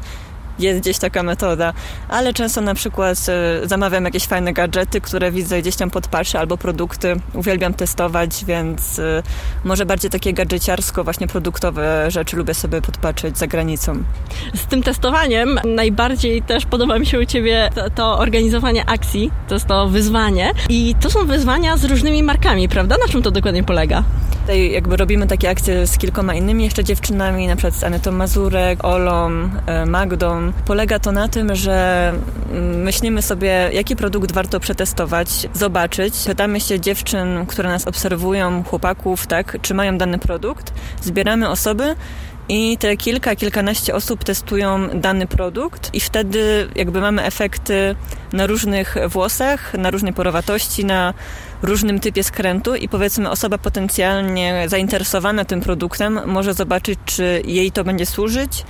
jest 0.59 0.79
gdzieś 0.79 0.97
taka 0.97 1.23
metoda, 1.23 1.73
ale 2.09 2.33
często 2.33 2.61
na 2.61 2.73
przykład 2.73 3.17
e, 3.29 3.67
zamawiam 3.67 4.05
jakieś 4.05 4.25
fajne 4.25 4.53
gadżety, 4.53 5.01
które 5.01 5.31
widzę 5.31 5.61
gdzieś 5.61 5.75
tam 5.75 5.89
podpatrzę 5.89 6.39
albo 6.39 6.57
produkty. 6.57 7.15
Uwielbiam 7.33 7.73
testować, 7.73 8.45
więc 8.45 8.99
e, 8.99 9.23
może 9.63 9.85
bardziej 9.85 10.11
takie 10.11 10.33
gadżeciarsko, 10.33 11.03
właśnie 11.03 11.27
produktowe 11.27 12.11
rzeczy 12.11 12.37
lubię 12.37 12.53
sobie 12.53 12.81
podpatrzeć 12.81 13.37
za 13.37 13.47
granicą. 13.47 14.03
Z 14.55 14.65
tym 14.65 14.83
testowaniem 14.83 15.59
najbardziej 15.65 16.41
też 16.41 16.65
podoba 16.65 16.99
mi 16.99 17.05
się 17.05 17.19
u 17.19 17.25
Ciebie 17.25 17.69
to, 17.75 17.89
to 17.89 18.19
organizowanie 18.19 18.85
akcji, 18.89 19.31
to 19.47 19.55
jest 19.55 19.67
to 19.67 19.87
wyzwanie 19.87 20.51
i 20.69 20.95
to 21.01 21.09
są 21.09 21.25
wyzwania 21.25 21.77
z 21.77 21.85
różnymi 21.85 22.23
markami, 22.23 22.69
prawda? 22.69 22.95
Na 22.97 23.11
czym 23.11 23.21
to 23.21 23.31
dokładnie 23.31 23.63
polega? 23.63 24.03
Tutaj 24.41 24.71
jakby 24.71 24.97
robimy 24.97 25.27
takie 25.27 25.49
akcje 25.49 25.87
z 25.87 25.97
kilkoma 25.97 26.33
innymi 26.33 26.63
jeszcze 26.63 26.83
dziewczynami, 26.83 27.47
na 27.47 27.55
przykład 27.55 27.75
z 27.75 27.83
Anetą 27.83 28.11
Mazurek, 28.11 28.85
Olą, 28.85 29.49
e, 29.65 29.85
Polega 30.65 30.99
to 30.99 31.11
na 31.11 31.27
tym, 31.27 31.55
że 31.55 32.13
myślimy 32.75 33.21
sobie, 33.21 33.69
jaki 33.73 33.95
produkt 33.95 34.31
warto 34.31 34.59
przetestować, 34.59 35.29
zobaczyć. 35.53 36.13
Pytamy 36.25 36.59
się 36.59 36.79
dziewczyn, 36.79 37.45
które 37.45 37.69
nas 37.69 37.87
obserwują, 37.87 38.63
chłopaków, 38.63 39.27
tak, 39.27 39.57
czy 39.61 39.73
mają 39.73 39.97
dany 39.97 40.19
produkt. 40.19 40.73
Zbieramy 41.01 41.49
osoby 41.49 41.95
i 42.49 42.77
te 42.77 42.97
kilka, 42.97 43.35
kilkanaście 43.35 43.95
osób 43.95 44.23
testują 44.23 44.89
dany 44.93 45.27
produkt 45.27 45.89
i 45.93 45.99
wtedy 45.99 46.67
jakby 46.75 47.01
mamy 47.01 47.23
efekty 47.23 47.95
na 48.33 48.47
różnych 48.47 48.95
włosach, 49.09 49.73
na 49.73 49.91
różnej 49.91 50.13
porowatości, 50.13 50.85
na 50.85 51.13
różnym 51.65 51.99
typie 51.99 52.23
skrętu 52.23 52.75
i 52.75 52.89
powiedzmy 52.89 53.29
osoba 53.29 53.57
potencjalnie 53.57 54.65
zainteresowana 54.67 55.45
tym 55.45 55.61
produktem 55.61 56.19
może 56.25 56.53
zobaczyć, 56.53 56.99
czy 57.05 57.41
jej 57.45 57.71
to 57.71 57.83
będzie 57.83 58.05
służyć, 58.05 58.63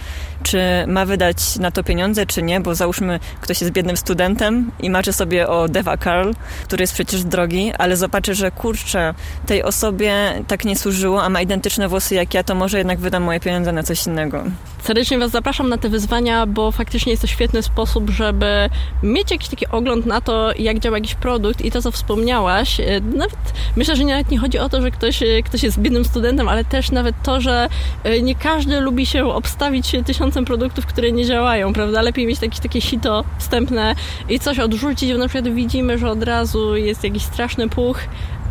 czy 0.43 0.59
ma 0.87 1.05
wydać 1.05 1.59
na 1.59 1.71
to 1.71 1.83
pieniądze, 1.83 2.25
czy 2.25 2.43
nie, 2.43 2.59
bo 2.59 2.75
załóżmy 2.75 3.19
ktoś 3.41 3.61
jest 3.61 3.73
biednym 3.73 3.97
studentem 3.97 4.71
i 4.79 4.89
marzy 4.89 5.13
sobie 5.13 5.47
o 5.47 5.67
Deva 5.67 5.97
Carl, 5.97 6.31
który 6.63 6.83
jest 6.83 6.93
przecież 6.93 7.23
drogi, 7.23 7.73
ale 7.77 7.97
zobaczy, 7.97 8.35
że 8.35 8.51
kurczę, 8.51 9.13
tej 9.45 9.63
osobie 9.63 10.13
tak 10.47 10.65
nie 10.65 10.75
służyło, 10.75 11.23
a 11.23 11.29
ma 11.29 11.41
identyczne 11.41 11.87
włosy 11.87 12.15
jak 12.15 12.33
ja, 12.33 12.43
to 12.43 12.55
może 12.55 12.77
jednak 12.77 12.99
wydam 12.99 13.23
moje 13.23 13.39
pieniądze 13.39 13.71
na 13.71 13.83
coś 13.83 14.07
innego. 14.07 14.43
Serdecznie 14.83 15.19
Was 15.19 15.31
zapraszam 15.31 15.69
na 15.69 15.77
te 15.77 15.89
wyzwania, 15.89 16.45
bo 16.45 16.71
faktycznie 16.71 17.11
jest 17.11 17.21
to 17.21 17.27
świetny 17.27 17.63
sposób, 17.63 18.09
żeby 18.09 18.69
mieć 19.03 19.31
jakiś 19.31 19.49
taki 19.49 19.67
ogląd 19.67 20.05
na 20.05 20.21
to, 20.21 20.51
jak 20.59 20.79
działa 20.79 20.97
jakiś 20.97 21.15
produkt 21.15 21.65
i 21.65 21.71
to, 21.71 21.81
co 21.81 21.91
wspomniałaś. 21.91 22.81
E, 22.85 23.01
nawet 23.01 23.53
myślę, 23.75 23.95
że 23.95 24.03
nawet 24.03 24.31
nie 24.31 24.37
chodzi 24.37 24.59
o 24.59 24.69
to, 24.69 24.81
że 24.81 24.91
ktoś, 24.91 25.23
e, 25.23 25.43
ktoś 25.43 25.63
jest 25.63 25.79
biednym 25.79 26.05
studentem, 26.05 26.49
ale 26.49 26.65
też 26.65 26.91
nawet 26.91 27.15
to, 27.23 27.41
że 27.41 27.69
e, 28.03 28.21
nie 28.21 28.35
każdy 28.35 28.79
lubi 28.79 29.05
się 29.05 29.25
obstawić 29.25 29.91
tysiącem 30.05 30.45
produktów, 30.45 30.85
które 30.85 31.11
nie 31.11 31.25
działają, 31.25 31.73
prawda? 31.73 32.01
Lepiej 32.01 32.27
mieć 32.27 32.41
jakieś 32.41 32.59
takie 32.59 32.81
sito 32.81 33.23
wstępne 33.39 33.95
i 34.29 34.39
coś 34.39 34.59
odrzucić, 34.59 35.11
bo 35.11 35.17
na 35.17 35.27
przykład 35.27 35.53
widzimy, 35.53 35.97
że 35.97 36.09
od 36.09 36.23
razu 36.23 36.75
jest 36.75 37.03
jakiś 37.03 37.23
straszny 37.23 37.69
puch, 37.69 37.99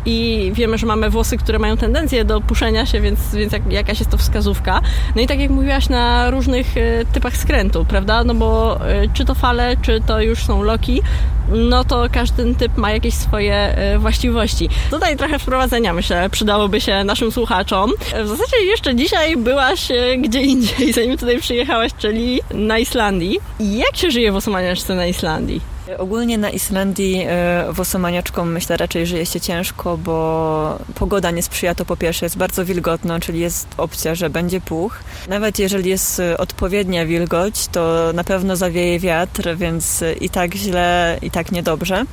i 0.05 0.51
wiemy, 0.53 0.77
że 0.77 0.85
mamy 0.87 1.09
włosy, 1.09 1.37
które 1.37 1.59
mają 1.59 1.77
tendencję 1.77 2.25
do 2.25 2.41
puszenia 2.41 2.85
się, 2.85 3.01
więc, 3.01 3.35
więc 3.35 3.53
jak, 3.53 3.71
jakaś 3.71 3.99
jest 3.99 4.11
to 4.11 4.17
wskazówka. 4.17 4.81
No 5.15 5.21
i 5.21 5.27
tak 5.27 5.39
jak 5.39 5.49
mówiłaś, 5.49 5.89
na 5.89 6.29
różnych 6.29 6.77
e, 6.77 7.05
typach 7.13 7.37
skrętu, 7.37 7.85
prawda? 7.85 8.23
No 8.23 8.35
bo 8.35 8.79
e, 8.89 9.07
czy 9.13 9.25
to 9.25 9.35
fale, 9.35 9.75
czy 9.81 10.01
to 10.07 10.21
już 10.21 10.45
są 10.45 10.63
loki, 10.63 11.01
no 11.49 11.83
to 11.83 12.05
każdy 12.11 12.55
typ 12.55 12.77
ma 12.77 12.91
jakieś 12.91 13.13
swoje 13.13 13.55
e, 13.55 13.99
właściwości. 13.99 14.69
Tutaj 14.91 15.17
trochę 15.17 15.39
wprowadzenia, 15.39 15.93
myślę, 15.93 16.29
przydałoby 16.29 16.81
się 16.81 17.03
naszym 17.03 17.31
słuchaczom. 17.31 17.91
W 18.23 18.27
zasadzie 18.27 18.65
jeszcze 18.65 18.95
dzisiaj 18.95 19.37
byłaś 19.37 19.87
gdzie 20.17 20.41
indziej, 20.41 20.93
zanim 20.93 21.17
tutaj 21.17 21.39
przyjechałaś, 21.39 21.91
czyli 21.97 22.41
na 22.53 22.79
Islandii. 22.79 23.39
Jak 23.59 23.97
się 23.97 24.11
żyje 24.11 24.31
w 24.31 24.35
osmaniaczce 24.35 24.95
na 24.95 25.05
Islandii? 25.05 25.74
Ogólnie 25.97 26.37
na 26.37 26.49
Islandii 26.49 27.25
e, 27.27 27.65
włosomaniaczkom 27.73 28.51
myślę 28.51 28.77
raczej 28.77 29.05
żyje 29.07 29.25
się 29.25 29.41
ciężko, 29.41 29.97
bo 29.97 30.79
pogoda 30.95 31.31
nie 31.31 31.43
sprzyja 31.43 31.75
to 31.75 31.85
po 31.85 31.97
pierwsze, 31.97 32.25
jest 32.25 32.37
bardzo 32.37 32.65
wilgotno, 32.65 33.19
czyli 33.19 33.39
jest 33.39 33.67
opcja, 33.77 34.15
że 34.15 34.29
będzie 34.29 34.61
puch. 34.61 34.99
Nawet 35.29 35.59
jeżeli 35.59 35.89
jest 35.89 36.21
odpowiednia 36.37 37.05
wilgoć, 37.05 37.67
to 37.67 38.11
na 38.13 38.23
pewno 38.23 38.55
zawieje 38.55 38.99
wiatr, 38.99 39.55
więc 39.57 40.03
i 40.21 40.29
tak 40.29 40.55
źle, 40.55 41.17
i 41.21 41.31
tak 41.31 41.51
niedobrze. 41.51 42.03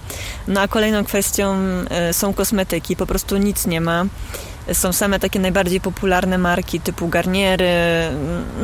No 0.48 0.60
a 0.60 0.68
kolejną 0.68 1.04
kwestią 1.04 1.56
e, 1.90 2.12
są 2.12 2.34
kosmetyki, 2.34 2.96
po 2.96 3.06
prostu 3.06 3.36
nic 3.36 3.66
nie 3.66 3.80
ma. 3.80 4.04
Są 4.72 4.92
same 4.92 5.20
takie 5.20 5.40
najbardziej 5.40 5.80
popularne 5.80 6.38
marki 6.38 6.80
typu 6.80 7.08
Garniery, 7.08 7.72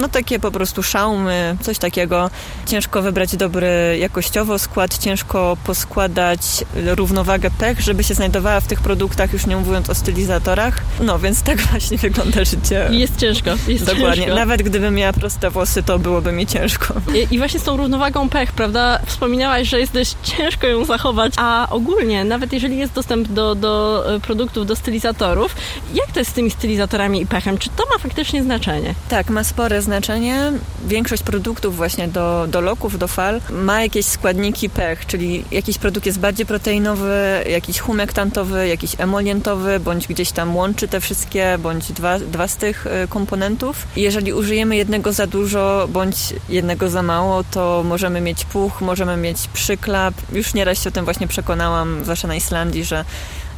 no 0.00 0.08
takie 0.08 0.38
po 0.38 0.50
prostu 0.50 0.82
szaumy, 0.82 1.56
coś 1.60 1.78
takiego. 1.78 2.30
Ciężko 2.66 3.02
wybrać 3.02 3.36
dobry 3.36 3.96
jakościowo 4.00 4.58
skład, 4.58 4.98
ciężko 4.98 5.56
poskładać 5.64 6.40
równowagę 6.74 7.50
pech, 7.50 7.80
żeby 7.80 8.04
się 8.04 8.14
znajdowała 8.14 8.60
w 8.60 8.66
tych 8.66 8.80
produktach, 8.80 9.32
już 9.32 9.46
nie 9.46 9.56
mówiąc 9.56 9.90
o 9.90 9.94
stylizatorach. 9.94 10.82
No 11.00 11.18
więc 11.18 11.42
tak 11.42 11.60
właśnie 11.70 11.98
wygląda 11.98 12.44
życie. 12.44 12.88
Jest 12.90 13.16
ciężko. 13.16 13.50
Jest 13.68 13.84
Dokładnie. 13.84 14.24
Ciężko. 14.24 14.34
Nawet 14.34 14.62
gdybym 14.62 14.94
miała 14.94 15.12
proste 15.12 15.50
włosy, 15.50 15.82
to 15.82 15.98
byłoby 15.98 16.32
mi 16.32 16.46
ciężko. 16.46 16.94
I, 17.14 17.34
I, 17.34 17.38
właśnie 17.38 17.60
z 17.60 17.62
tą 17.62 17.76
równowagą 17.76 18.28
pech, 18.28 18.52
prawda? 18.52 19.00
Wspominałaś, 19.06 19.68
że 19.68 19.80
jest 19.80 19.92
dość 19.92 20.16
ciężko 20.36 20.66
ją 20.66 20.84
zachować, 20.84 21.32
a 21.36 21.66
ogólnie, 21.70 22.24
nawet 22.24 22.52
jeżeli 22.52 22.78
jest 22.78 22.92
dostęp 22.92 23.28
do, 23.28 23.54
do 23.54 24.04
produktów, 24.22 24.66
do 24.66 24.76
stylizatorów, 24.76 25.56
Jak 25.94 26.12
to 26.12 26.18
jest 26.18 26.30
z 26.30 26.34
tymi 26.34 26.50
stylizatorami 26.50 27.22
i 27.22 27.26
pechem? 27.26 27.58
Czy 27.58 27.70
to 27.70 27.84
ma 27.92 27.98
faktycznie 27.98 28.42
znaczenie? 28.42 28.94
Tak, 29.08 29.30
ma 29.30 29.44
spore 29.44 29.82
znaczenie. 29.82 30.52
Większość 30.86 31.22
produktów 31.22 31.76
właśnie 31.76 32.08
do, 32.08 32.46
do 32.48 32.60
loków, 32.60 32.98
do 32.98 33.08
fal 33.08 33.40
ma 33.50 33.82
jakieś 33.82 34.06
składniki 34.06 34.70
pech, 34.70 35.06
czyli 35.06 35.44
jakiś 35.50 35.78
produkt 35.78 36.06
jest 36.06 36.20
bardziej 36.20 36.46
proteinowy, 36.46 37.44
jakiś 37.50 37.78
humektantowy, 37.78 38.68
jakiś 38.68 38.92
emolientowy, 38.98 39.80
bądź 39.80 40.06
gdzieś 40.06 40.32
tam 40.32 40.56
łączy 40.56 40.88
te 40.88 41.00
wszystkie, 41.00 41.58
bądź 41.58 41.92
dwa, 41.92 42.18
dwa 42.18 42.48
z 42.48 42.56
tych 42.56 42.86
y, 42.86 43.08
komponentów. 43.08 43.86
Jeżeli 43.96 44.32
użyjemy 44.32 44.76
jednego 44.76 45.12
za 45.12 45.26
dużo, 45.26 45.88
bądź 45.92 46.16
jednego 46.48 46.90
za 46.90 47.02
mało, 47.02 47.44
to 47.44 47.82
możemy 47.84 48.20
mieć 48.20 48.44
puch, 48.44 48.80
możemy 48.80 49.16
mieć 49.16 49.38
przyklap. 49.52 50.14
Już 50.32 50.54
nieraz 50.54 50.82
się 50.82 50.88
o 50.88 50.92
tym 50.92 51.04
właśnie 51.04 51.28
przekonałam, 51.28 52.00
zwłaszcza 52.02 52.28
na 52.28 52.34
Islandii, 52.34 52.84
że 52.84 53.04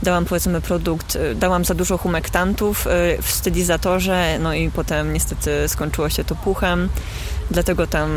dałam 0.02 0.24
powiedzmy 0.24 0.60
produkt, 0.60 1.16
y, 1.16 1.34
dałam 1.34 1.64
za 1.64 1.74
dużo 1.74 1.98
humektantów 1.98 2.86
y, 2.86 2.90
w 3.22 3.30
stylizatorze, 3.30 4.38
no 4.38 4.54
i 4.54 4.70
potem 4.70 5.12
niestety 5.12 5.68
skończyło 5.68 6.08
się 6.08 6.24
to 6.24 6.34
puchem, 6.34 6.88
dlatego 7.50 7.86
tam 7.86 8.10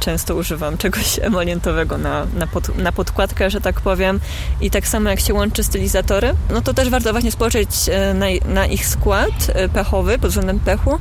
często 0.00 0.34
używam 0.34 0.78
czegoś 0.78 1.18
emolientowego 1.22 1.98
na, 1.98 2.26
na, 2.34 2.46
pod, 2.46 2.78
na 2.78 2.92
podkładkę, 2.92 3.50
że 3.50 3.60
tak 3.60 3.80
powiem. 3.80 4.20
I 4.60 4.70
tak 4.70 4.88
samo 4.88 5.10
jak 5.10 5.20
się 5.20 5.34
łączy 5.34 5.64
stylizatory, 5.64 6.34
no 6.50 6.60
to 6.60 6.74
też 6.74 6.90
warto 6.90 7.12
właśnie 7.12 7.32
spojrzeć 7.32 7.68
y, 7.88 8.14
na, 8.14 8.26
na 8.54 8.66
ich 8.66 8.86
skład 8.86 9.30
pechowy 9.74 10.18
pod 10.18 10.30
względem 10.30 10.60
pechu 10.60 10.98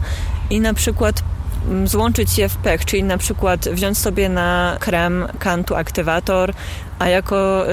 i 0.49 0.59
na 0.59 0.73
przykład 0.73 1.23
złączyć 1.85 2.37
je 2.37 2.49
w 2.49 2.55
pech, 2.55 2.85
czyli 2.85 3.03
na 3.03 3.17
przykład 3.17 3.69
wziąć 3.69 3.97
sobie 3.97 4.29
na 4.29 4.77
krem 4.79 5.27
kantu 5.39 5.75
aktywator, 5.75 6.53
a 6.99 7.09
jako, 7.09 7.65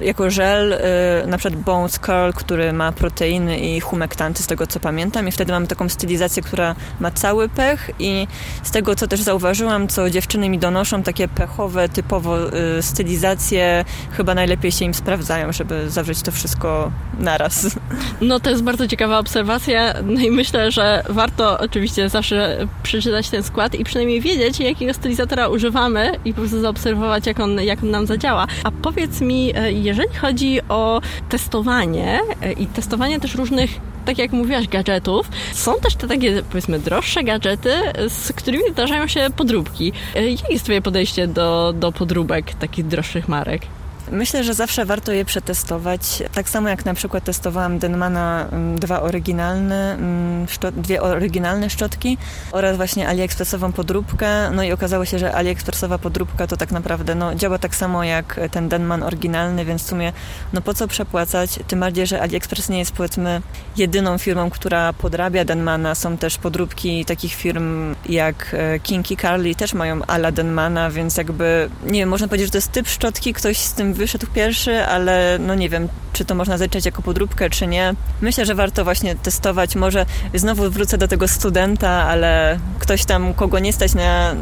y, 0.00 0.04
jako 0.04 0.30
żel 0.30 0.72
y, 0.72 0.78
na 1.26 1.38
przykład 1.38 1.62
Bones 1.62 1.98
Curl, 1.98 2.32
który 2.34 2.72
ma 2.72 2.92
proteiny 2.92 3.58
i 3.58 3.80
humektanty 3.80 4.42
z 4.42 4.46
tego 4.46 4.66
co 4.66 4.80
pamiętam 4.80 5.28
i 5.28 5.32
wtedy 5.32 5.52
mamy 5.52 5.66
taką 5.66 5.88
stylizację, 5.88 6.42
która 6.42 6.74
ma 7.00 7.10
cały 7.10 7.48
pech 7.48 7.90
i 7.98 8.26
z 8.62 8.70
tego 8.70 8.94
co 8.94 9.08
też 9.08 9.20
zauważyłam, 9.20 9.88
co 9.88 10.10
dziewczyny 10.10 10.48
mi 10.48 10.58
donoszą, 10.58 11.02
takie 11.02 11.28
pechowe 11.28 11.88
typowo 11.88 12.54
y, 12.78 12.82
stylizacje 12.82 13.84
chyba 14.12 14.34
najlepiej 14.34 14.72
się 14.72 14.84
im 14.84 14.94
sprawdzają, 14.94 15.52
żeby 15.52 15.90
zawrzeć 15.90 16.22
to 16.22 16.32
wszystko 16.32 16.92
naraz. 17.18 17.76
No 18.20 18.40
to 18.40 18.50
jest 18.50 18.62
bardzo 18.62 18.88
ciekawa 18.88 19.18
obserwacja 19.18 19.94
no 20.02 20.20
i 20.20 20.30
myślę, 20.30 20.70
że 20.70 21.02
warto 21.08 21.58
oczywiście 21.58 22.08
zawsze 22.08 22.68
przeczytać 22.82 23.21
ten 23.30 23.42
skład 23.42 23.74
i 23.74 23.84
przynajmniej 23.84 24.20
wiedzieć, 24.20 24.60
jakiego 24.60 24.94
stylizatora 24.94 25.48
używamy 25.48 26.12
i 26.24 26.32
po 26.34 26.40
prostu 26.40 26.60
zaobserwować, 26.60 27.26
jak 27.26 27.40
on, 27.40 27.60
jak 27.60 27.82
on 27.82 27.90
nam 27.90 28.06
zadziała. 28.06 28.46
A 28.64 28.70
powiedz 28.70 29.20
mi, 29.20 29.52
e, 29.56 29.72
jeżeli 29.72 30.14
chodzi 30.14 30.60
o 30.68 31.00
testowanie 31.28 32.20
e, 32.42 32.52
i 32.52 32.66
testowanie 32.66 33.20
też 33.20 33.34
różnych 33.34 33.70
tak 34.04 34.18
jak 34.18 34.32
mówiłaś, 34.32 34.68
gadżetów. 34.68 35.28
Są 35.52 35.74
też 35.74 35.94
te 35.94 36.08
takie, 36.08 36.42
powiedzmy, 36.50 36.78
droższe 36.78 37.24
gadżety, 37.24 37.72
z 38.08 38.32
którymi 38.32 38.64
zdarzają 38.72 39.06
się 39.06 39.26
podróbki. 39.36 39.92
E, 40.14 40.30
jakie 40.30 40.52
jest 40.52 40.64
Twoje 40.64 40.82
podejście 40.82 41.26
do, 41.26 41.74
do 41.76 41.92
podróbek 41.92 42.54
takich 42.54 42.86
droższych 42.86 43.28
marek? 43.28 43.62
Myślę, 44.10 44.44
że 44.44 44.54
zawsze 44.54 44.84
warto 44.84 45.12
je 45.12 45.24
przetestować. 45.24 46.22
Tak 46.34 46.48
samo 46.48 46.68
jak 46.68 46.84
na 46.84 46.94
przykład 46.94 47.24
testowałam 47.24 47.78
Denmana 47.78 48.48
mm, 48.52 48.78
dwa 48.78 49.02
oryginalne, 49.02 49.94
mm, 49.94 50.46
dwie 50.76 51.02
oryginalne 51.02 51.70
szczotki 51.70 52.18
oraz 52.52 52.76
właśnie 52.76 53.08
AliExpressową 53.08 53.72
podróbkę. 53.72 54.50
No 54.50 54.62
i 54.62 54.72
okazało 54.72 55.04
się, 55.04 55.18
że 55.18 55.34
AliExpressowa 55.34 55.98
podróbka 55.98 56.46
to 56.46 56.56
tak 56.56 56.72
naprawdę 56.72 57.14
no, 57.14 57.34
działa 57.34 57.58
tak 57.58 57.74
samo 57.74 58.04
jak 58.04 58.40
ten 58.50 58.68
Denman 58.68 59.02
oryginalny, 59.02 59.64
więc 59.64 59.82
w 59.82 59.86
sumie 59.86 60.12
no 60.52 60.60
po 60.60 60.74
co 60.74 60.88
przepłacać? 60.88 61.58
Tym 61.68 61.80
bardziej, 61.80 62.06
że 62.06 62.22
AliExpress 62.22 62.68
nie 62.68 62.78
jest 62.78 62.92
powiedzmy 62.92 63.42
jedyną 63.76 64.18
firmą, 64.18 64.50
która 64.50 64.92
podrabia 64.92 65.44
Denmana. 65.44 65.94
Są 65.94 66.16
też 66.16 66.38
podróbki 66.38 67.04
takich 67.04 67.34
firm 67.34 67.94
jak 68.08 68.54
e, 68.58 68.80
Kinky 68.80 69.16
Carly, 69.16 69.54
też 69.54 69.74
mają 69.74 70.02
ala 70.06 70.32
Denmana, 70.32 70.90
więc 70.90 71.16
jakby, 71.16 71.70
nie 71.86 72.00
wiem, 72.00 72.08
można 72.08 72.28
powiedzieć, 72.28 72.46
że 72.46 72.52
to 72.52 72.58
jest 72.58 72.72
typ 72.72 72.88
szczotki, 72.88 73.32
ktoś 73.32 73.58
z 73.58 73.72
tym 73.72 73.91
wyszedł 73.94 74.26
pierwszy, 74.34 74.84
ale 74.84 75.38
no 75.40 75.54
nie 75.54 75.68
wiem, 75.68 75.88
czy 76.12 76.24
to 76.24 76.34
można 76.34 76.58
zaliczać 76.58 76.86
jako 76.86 77.02
podróbkę, 77.02 77.50
czy 77.50 77.66
nie. 77.66 77.94
Myślę, 78.20 78.46
że 78.46 78.54
warto 78.54 78.84
właśnie 78.84 79.14
testować. 79.16 79.76
Może 79.76 80.06
znowu 80.34 80.70
wrócę 80.70 80.98
do 80.98 81.08
tego 81.08 81.28
studenta, 81.28 81.90
ale 81.90 82.58
ktoś 82.78 83.04
tam, 83.04 83.34
kogo 83.34 83.58
nie 83.58 83.72
stać 83.72 83.94
na, 83.94 84.34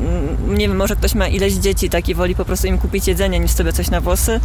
nie 0.49 0.69
wiem, 0.69 0.77
może 0.77 0.97
ktoś 0.97 1.15
ma 1.15 1.29
ileś 1.29 1.53
dzieci, 1.55 1.91
tak, 1.91 2.09
i 2.09 2.15
woli 2.15 2.35
po 2.35 2.45
prostu 2.45 2.67
im 2.67 2.79
kupić 2.79 3.09
jedzenie, 3.09 3.41
niż 3.41 3.51
sobie 3.51 3.73
coś 3.73 3.91
na 3.91 4.01
włosy, 4.01 4.41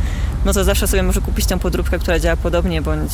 no 0.46 0.54
to 0.54 0.64
zawsze 0.64 0.88
sobie 0.88 1.04
może 1.04 1.22
kupić 1.22 1.46
tą 1.46 1.60
podróbkę, 1.60 2.00
która 2.00 2.20
działa 2.20 2.36
podobnie, 2.36 2.82
bądź, 2.82 3.12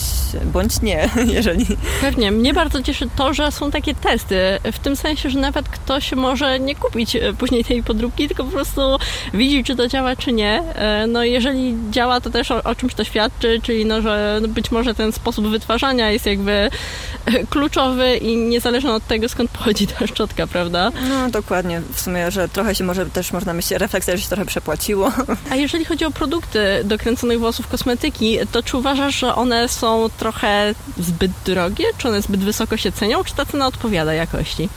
bądź 0.53 0.81
nie, 0.81 1.09
jeżeli... 1.37 1.65
Pewnie. 2.01 2.31
Mnie 2.31 2.53
bardzo 2.53 2.83
cieszy 2.83 3.09
to, 3.15 3.33
że 3.33 3.51
są 3.51 3.71
takie 3.71 3.95
testy, 3.95 4.59
w 4.71 4.79
tym 4.79 4.95
sensie, 4.95 5.29
że 5.29 5.39
nawet 5.39 5.69
ktoś 5.69 6.13
może 6.13 6.59
nie 6.59 6.75
kupić 6.75 7.15
e, 7.15 7.33
później 7.33 7.63
tej 7.63 7.83
podróbki, 7.83 8.27
tylko 8.27 8.43
po 8.43 8.51
prostu 8.51 8.81
widzi, 9.33 9.63
czy 9.63 9.75
to 9.75 9.87
działa, 9.87 10.15
czy 10.15 10.33
nie. 10.33 10.63
E, 10.75 11.07
no 11.07 11.23
jeżeli 11.23 11.73
działa, 11.89 12.21
to 12.21 12.29
też 12.29 12.51
o, 12.51 12.63
o 12.63 12.75
czymś 12.75 12.93
to 12.93 13.03
świadczy, 13.03 13.59
czyli 13.63 13.85
no, 13.85 14.01
że 14.01 14.41
być 14.47 14.71
może 14.71 14.95
ten 14.95 15.11
sposób 15.11 15.47
wytwarzania 15.47 16.11
jest 16.11 16.25
jakby 16.25 16.69
kluczowy 17.49 18.17
i 18.17 18.37
niezależny 18.37 18.93
od 18.93 19.07
tego, 19.07 19.29
skąd 19.29 19.51
pochodzi 19.51 19.87
ta 19.87 20.07
szczotka, 20.07 20.47
prawda? 20.47 20.91
No, 21.09 21.29
dokładnie. 21.29 21.81
W 21.93 22.01
sumie, 22.01 22.31
że 22.31 22.49
trochę 22.49 22.75
się 22.75 22.83
może 22.83 23.05
też 23.05 23.31
można 23.31 23.53
myśleć, 23.53 23.79
refleksja, 23.79 24.17
że 24.17 24.23
się 24.23 24.29
trochę 24.29 24.45
przepłaciło. 24.45 25.11
A 25.51 25.55
jeżeli 25.55 25.85
chodzi 25.85 26.05
o 26.05 26.11
produkty 26.11 26.59
do 26.83 26.97
kręconych 26.97 27.39
włosów, 27.39 27.67
kosmetyki, 27.67 28.37
to 28.51 28.63
czy 28.63 28.77
uważasz, 28.77 29.19
że 29.19 29.35
one 29.35 29.69
są 29.69 30.09
trochę 30.17 30.75
zbyt 30.97 31.31
drogie? 31.45 31.85
Czy 31.97 32.07
one 32.07 32.21
zbyt 32.21 32.43
wysoko 32.43 32.77
się 32.77 32.91
cenią? 32.91 33.23
Czy 33.23 33.35
ta 33.35 33.45
cena 33.45 33.67
odpowiada 33.67 34.13
jakości? 34.13 34.69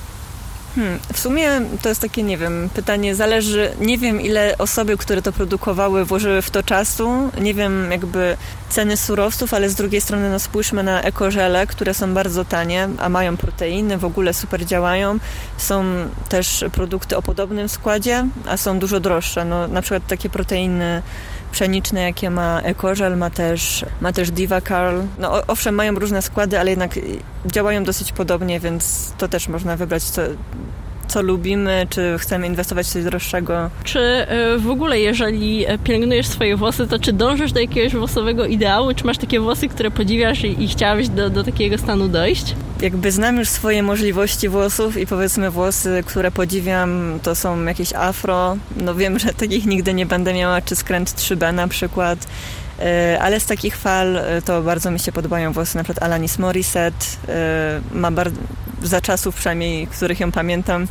Hmm, 0.74 0.98
w 1.12 1.20
sumie 1.20 1.48
to 1.82 1.88
jest 1.88 2.00
takie, 2.00 2.22
nie 2.22 2.38
wiem, 2.38 2.70
pytanie 2.74 3.14
zależy, 3.14 3.70
nie 3.80 3.98
wiem 3.98 4.20
ile 4.20 4.54
osoby, 4.58 4.96
które 4.96 5.22
to 5.22 5.32
produkowały, 5.32 6.04
włożyły 6.04 6.42
w 6.42 6.50
to 6.50 6.62
czasu, 6.62 7.30
nie 7.40 7.54
wiem 7.54 7.90
jakby 7.90 8.36
ceny 8.68 8.96
surowców, 8.96 9.54
ale 9.54 9.70
z 9.70 9.74
drugiej 9.74 10.00
strony 10.00 10.30
no 10.30 10.38
spójrzmy 10.38 10.82
na 10.82 11.02
ekożele, 11.02 11.66
które 11.66 11.94
są 11.94 12.14
bardzo 12.14 12.44
tanie, 12.44 12.88
a 12.98 13.08
mają 13.08 13.36
proteiny, 13.36 13.98
w 13.98 14.04
ogóle 14.04 14.34
super 14.34 14.66
działają. 14.66 15.18
Są 15.56 15.84
też 16.28 16.64
produkty 16.72 17.16
o 17.16 17.22
podobnym 17.22 17.68
składzie, 17.68 18.26
a 18.48 18.56
są 18.56 18.78
dużo 18.78 19.00
droższe. 19.00 19.44
No, 19.44 19.68
na 19.68 19.82
przykład 19.82 20.06
takie 20.06 20.28
proteiny 20.28 21.02
pszeniczne, 21.54 22.02
jakie 22.02 22.30
ma 22.30 22.60
EcoGel, 22.60 23.16
ma 23.16 23.30
też, 23.30 23.84
ma 24.00 24.12
też 24.12 24.30
Diva 24.30 24.60
Carl. 24.60 25.00
No 25.18 25.42
owszem, 25.46 25.74
mają 25.74 25.94
różne 25.94 26.22
składy, 26.22 26.60
ale 26.60 26.70
jednak 26.70 26.98
działają 27.46 27.84
dosyć 27.84 28.12
podobnie, 28.12 28.60
więc 28.60 29.12
to 29.18 29.28
też 29.28 29.48
można 29.48 29.76
wybrać 29.76 30.02
co, 30.02 30.22
co 31.08 31.22
lubimy, 31.22 31.86
czy 31.90 32.16
chcemy 32.18 32.46
inwestować 32.46 32.86
w 32.86 32.90
coś 32.90 33.04
droższego. 33.04 33.70
Czy 33.84 34.00
e, 34.00 34.58
w 34.58 34.70
ogóle, 34.70 35.00
jeżeli 35.00 35.66
pielęgnujesz 35.84 36.26
swoje 36.26 36.56
włosy, 36.56 36.86
to 36.86 36.98
czy 36.98 37.12
dążysz 37.12 37.52
do 37.52 37.60
jakiegoś 37.60 37.94
włosowego 37.94 38.46
ideału? 38.46 38.94
Czy 38.94 39.06
masz 39.06 39.18
takie 39.18 39.40
włosy, 39.40 39.68
które 39.68 39.90
podziwiasz 39.90 40.44
i, 40.44 40.62
i 40.62 40.68
chciałabyś 40.68 41.08
do, 41.08 41.30
do 41.30 41.44
takiego 41.44 41.78
stanu 41.78 42.08
dojść? 42.08 42.54
Jakby 42.80 43.12
znam 43.12 43.38
już 43.38 43.48
swoje 43.48 43.82
możliwości 43.82 44.48
włosów 44.48 44.96
i 44.96 45.06
powiedzmy 45.06 45.50
włosy, 45.50 46.02
które 46.06 46.30
podziwiam, 46.30 47.18
to 47.22 47.34
są 47.34 47.64
jakieś 47.64 47.92
afro. 47.92 48.56
No 48.76 48.94
wiem, 48.94 49.18
że 49.18 49.34
takich 49.34 49.66
nigdy 49.66 49.94
nie 49.94 50.06
będę 50.06 50.34
miała, 50.34 50.62
czy 50.62 50.76
skręt 50.76 51.10
3B 51.10 51.54
na 51.54 51.68
przykład. 51.68 52.26
E, 52.80 53.18
ale 53.22 53.40
z 53.40 53.46
takich 53.46 53.76
fal 53.76 54.16
e, 54.16 54.42
to 54.42 54.62
bardzo 54.62 54.90
mi 54.90 55.00
się 55.00 55.12
podobają 55.12 55.52
włosy, 55.52 55.76
na 55.76 55.84
przykład 55.84 56.04
Alanis 56.04 56.38
Morissette 56.38 57.06
ma 57.92 58.10
bardzo 58.10 58.40
za 58.86 59.00
czasów 59.00 59.34
przynajmniej, 59.34 59.86
których 59.86 60.20
ją 60.20 60.32
pamiętam, 60.32 60.86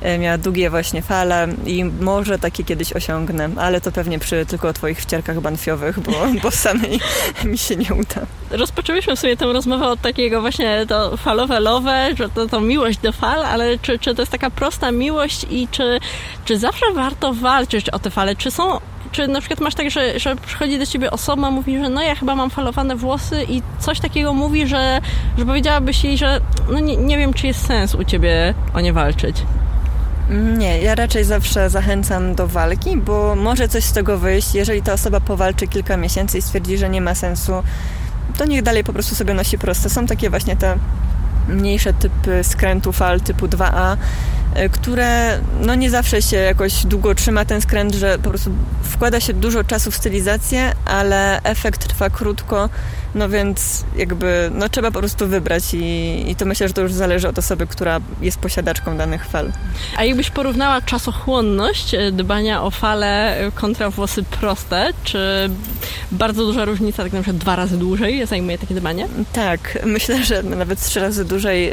e, 0.00 0.18
miała 0.18 0.38
długie 0.38 0.70
właśnie 0.70 1.02
fale 1.02 1.48
i 1.66 1.84
może 1.84 2.38
takie 2.38 2.64
kiedyś 2.64 2.92
osiągnę, 2.92 3.48
ale 3.56 3.80
to 3.80 3.92
pewnie 3.92 4.18
przy 4.18 4.46
tylko 4.46 4.72
twoich 4.72 5.00
wcierkach 5.00 5.40
banfiowych, 5.40 6.00
bo, 6.00 6.12
bo 6.42 6.50
samej 6.50 7.00
mi 7.44 7.58
się 7.58 7.76
nie 7.76 7.94
uda. 7.94 8.26
Rozpoczęliśmy 8.50 9.16
sobie 9.16 9.36
tę 9.36 9.52
rozmowę 9.52 9.86
od 9.86 10.00
takiego 10.00 10.40
właśnie 10.40 10.86
to 10.88 11.16
falowe 11.16 11.60
love, 11.60 12.16
że 12.16 12.28
to, 12.28 12.48
to 12.48 12.60
miłość 12.60 12.98
do 12.98 13.12
fal, 13.12 13.44
ale 13.44 13.78
czy, 13.78 13.98
czy 13.98 14.14
to 14.14 14.22
jest 14.22 14.32
taka 14.32 14.50
prosta 14.50 14.92
miłość 14.92 15.46
i 15.50 15.68
czy, 15.70 16.00
czy 16.44 16.58
zawsze 16.58 16.86
warto 16.94 17.34
walczyć 17.34 17.90
o 17.90 17.98
te 17.98 18.10
fale? 18.10 18.36
Czy 18.36 18.50
są 18.50 18.80
czy 19.12 19.28
na 19.28 19.40
przykład 19.40 19.60
masz 19.60 19.74
tak, 19.74 19.90
że, 19.90 20.18
że 20.18 20.36
przychodzi 20.36 20.78
do 20.78 20.86
ciebie 20.86 21.10
osoba, 21.10 21.50
mówi, 21.50 21.78
że 21.78 21.88
no 21.88 22.02
ja 22.02 22.14
chyba 22.14 22.34
mam 22.34 22.50
falowane 22.50 22.96
włosy 22.96 23.44
i 23.48 23.62
coś 23.78 24.00
takiego 24.00 24.32
mówi, 24.32 24.66
że, 24.66 25.00
że 25.38 25.46
powiedziałabyś 25.46 26.04
jej, 26.04 26.18
że 26.18 26.40
no 26.70 26.80
nie, 26.80 26.96
nie 26.96 27.18
wiem, 27.18 27.34
czy 27.34 27.46
jest 27.46 27.66
sens 27.66 27.94
u 27.94 28.04
ciebie 28.04 28.54
o 28.74 28.80
nie 28.80 28.92
walczyć? 28.92 29.36
Nie, 30.58 30.82
ja 30.82 30.94
raczej 30.94 31.24
zawsze 31.24 31.70
zachęcam 31.70 32.34
do 32.34 32.48
walki, 32.48 32.96
bo 32.96 33.36
może 33.36 33.68
coś 33.68 33.84
z 33.84 33.92
tego 33.92 34.18
wyjść. 34.18 34.54
Jeżeli 34.54 34.82
ta 34.82 34.92
osoba 34.92 35.20
powalczy 35.20 35.66
kilka 35.66 35.96
miesięcy 35.96 36.38
i 36.38 36.42
stwierdzi, 36.42 36.78
że 36.78 36.88
nie 36.88 37.00
ma 37.00 37.14
sensu, 37.14 37.52
to 38.38 38.44
niech 38.44 38.62
dalej 38.62 38.84
po 38.84 38.92
prostu 38.92 39.14
sobie 39.14 39.34
nosi 39.34 39.58
proste. 39.58 39.90
Są 39.90 40.06
takie 40.06 40.30
właśnie 40.30 40.56
te 40.56 40.76
mniejsze 41.48 41.92
typy 41.92 42.44
skrętu 42.44 42.92
fal 42.92 43.20
typu 43.20 43.46
2A, 43.46 43.92
e, 43.92 43.96
które 44.72 45.40
no 45.60 45.74
nie 45.74 45.90
zawsze 45.90 46.22
się 46.22 46.36
jakoś 46.36 46.86
długo 46.86 47.14
trzyma 47.14 47.44
ten 47.44 47.60
skręt, 47.60 47.94
że 47.94 48.18
po 48.18 48.28
prostu 48.28 48.50
wkłada 48.82 49.20
się 49.20 49.32
dużo 49.32 49.64
czasu 49.64 49.90
w 49.90 49.96
stylizację, 49.96 50.72
ale 50.84 51.42
efekt 51.42 51.88
trwa 51.88 52.10
krótko, 52.10 52.68
no 53.14 53.28
więc 53.28 53.84
jakby 53.96 54.50
no 54.54 54.68
trzeba 54.68 54.90
po 54.90 54.98
prostu 54.98 55.26
wybrać 55.26 55.74
i, 55.74 56.24
i 56.30 56.36
to 56.36 56.46
myślę, 56.46 56.68
że 56.68 56.74
to 56.74 56.80
już 56.80 56.92
zależy 56.92 57.28
od 57.28 57.38
osoby, 57.38 57.66
która 57.66 58.00
jest 58.20 58.38
posiadaczką 58.38 58.96
danych 58.96 59.26
fal. 59.26 59.52
A 59.96 60.04
jakbyś 60.04 60.30
porównała 60.30 60.82
czasochłonność 60.82 61.94
e, 61.94 62.12
dbania 62.12 62.62
o 62.62 62.70
fale 62.70 63.36
kontra 63.54 63.90
włosy 63.90 64.22
proste, 64.22 64.90
czy 65.04 65.50
bardzo 66.12 66.44
duża 66.44 66.64
różnica, 66.64 67.02
tak 67.02 67.12
na 67.12 67.20
przykład 67.20 67.36
dwa 67.36 67.56
razy 67.56 67.78
dłużej 67.78 68.26
zajmuje 68.26 68.58
takie 68.58 68.74
dbanie? 68.74 69.08
Tak, 69.32 69.78
myślę, 69.86 70.24
że 70.24 70.42
nawet 70.42 70.80
trzy 70.80 71.00
razy 71.00 71.24
dłużej, 71.24 71.72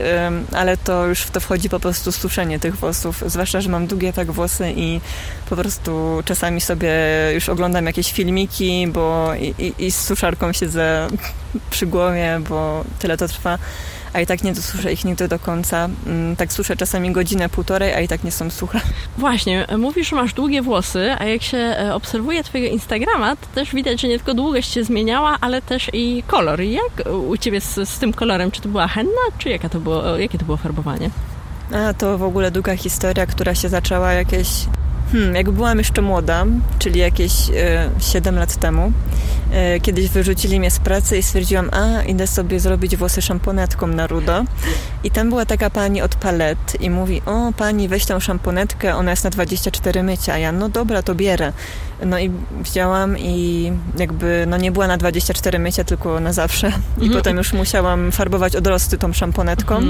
ale 0.51 0.77
to 0.77 1.05
już 1.07 1.19
w 1.19 1.31
to 1.31 1.39
wchodzi 1.39 1.69
po 1.69 1.79
prostu 1.79 2.11
suszenie 2.11 2.59
tych 2.59 2.74
włosów, 2.75 3.23
zwłaszcza, 3.25 3.61
że 3.61 3.69
mam 3.69 3.87
długie 3.87 4.13
tak 4.13 4.31
włosy 4.31 4.73
i 4.75 5.01
po 5.49 5.55
prostu 5.55 6.21
czasami 6.25 6.61
sobie 6.61 6.91
już 7.33 7.49
oglądam 7.49 7.85
jakieś 7.85 8.13
filmiki, 8.13 8.87
bo 8.87 9.35
i, 9.35 9.53
i, 9.63 9.85
i 9.85 9.91
z 9.91 10.01
suszarką 10.01 10.53
siedzę 10.53 11.07
przy 11.71 11.85
głowie, 11.85 12.41
bo 12.49 12.83
tyle 12.99 13.17
to 13.17 13.27
trwa 13.27 13.57
a 14.15 14.21
i 14.21 14.25
tak 14.25 14.43
nie 14.43 14.53
dosuszę 14.53 14.93
ich 14.93 15.05
nigdy 15.05 15.27
do 15.27 15.39
końca. 15.39 15.89
Mm, 16.05 16.35
tak 16.35 16.53
suszę 16.53 16.77
czasami 16.77 17.11
godzinę, 17.11 17.49
półtorej, 17.49 17.93
a 17.93 17.99
i 17.99 18.07
tak 18.07 18.23
nie 18.23 18.31
są 18.31 18.49
suche. 18.49 18.79
Właśnie, 19.17 19.67
mówisz, 19.77 20.09
że 20.09 20.15
masz 20.15 20.33
długie 20.33 20.61
włosy, 20.61 21.15
a 21.19 21.25
jak 21.25 21.41
się 21.41 21.57
e, 21.57 21.93
obserwuje 21.93 22.43
twojego 22.43 22.73
Instagrama, 22.73 23.35
to 23.35 23.47
też 23.55 23.75
widać, 23.75 24.01
że 24.01 24.07
nie 24.07 24.17
tylko 24.17 24.33
długość 24.33 24.73
się 24.73 24.83
zmieniała, 24.83 25.37
ale 25.41 25.61
też 25.61 25.89
i 25.93 26.23
kolor. 26.27 26.61
Jak 26.61 27.13
u 27.27 27.37
ciebie 27.37 27.61
z, 27.61 27.89
z 27.89 27.99
tym 27.99 28.13
kolorem? 28.13 28.51
Czy 28.51 28.61
to 28.61 28.69
była 28.69 28.87
henna, 28.87 29.25
czy 29.37 29.49
jaka 29.49 29.69
to 29.69 29.79
było, 29.79 30.17
jakie 30.17 30.37
to 30.37 30.45
było 30.45 30.57
farbowanie? 30.57 31.09
A 31.73 31.93
to 31.93 32.17
w 32.17 32.23
ogóle 32.23 32.51
długa 32.51 32.77
historia, 32.77 33.25
która 33.25 33.55
się 33.55 33.69
zaczęła 33.69 34.13
jakieś 34.13 34.65
Hmm, 35.11 35.35
jak 35.35 35.51
byłam 35.51 35.77
jeszcze 35.77 36.01
młoda, 36.01 36.45
czyli 36.79 36.99
jakieś 36.99 37.49
e, 37.49 37.89
7 37.99 38.35
lat 38.35 38.55
temu, 38.55 38.91
e, 39.51 39.79
kiedyś 39.79 40.09
wyrzucili 40.09 40.59
mnie 40.59 40.71
z 40.71 40.79
pracy 40.79 41.17
i 41.17 41.23
stwierdziłam, 41.23 41.69
a 41.73 42.03
idę 42.03 42.27
sobie 42.27 42.59
zrobić 42.59 42.97
włosy 42.97 43.21
szamponetką 43.21 43.87
na 43.87 44.07
rudo. 44.07 44.45
I 45.03 45.11
tam 45.11 45.29
była 45.29 45.45
taka 45.45 45.69
pani 45.69 46.01
od 46.01 46.15
palet 46.15 46.81
i 46.81 46.89
mówi, 46.89 47.21
o 47.25 47.53
pani 47.57 47.87
weź 47.87 48.05
tą 48.05 48.19
szamponetkę, 48.19 48.95
ona 48.95 49.11
jest 49.11 49.23
na 49.23 49.29
24 49.29 50.03
mycia. 50.03 50.33
A 50.33 50.37
ja, 50.37 50.51
no 50.51 50.69
dobra, 50.69 51.03
to 51.03 51.15
bierę. 51.15 51.53
No 52.05 52.19
i 52.19 52.31
wzięłam 52.61 53.19
i 53.19 53.71
jakby, 53.97 54.45
no 54.47 54.57
nie 54.57 54.71
była 54.71 54.87
na 54.87 54.97
24 54.97 55.59
mycia, 55.59 55.83
tylko 55.83 56.19
na 56.19 56.33
zawsze. 56.33 56.67
I 56.67 57.03
mhm. 57.03 57.11
potem 57.11 57.37
już 57.37 57.53
musiałam 57.53 58.11
farbować 58.11 58.55
odrosty 58.55 58.97
tą 58.97 59.13
szamponetką. 59.13 59.81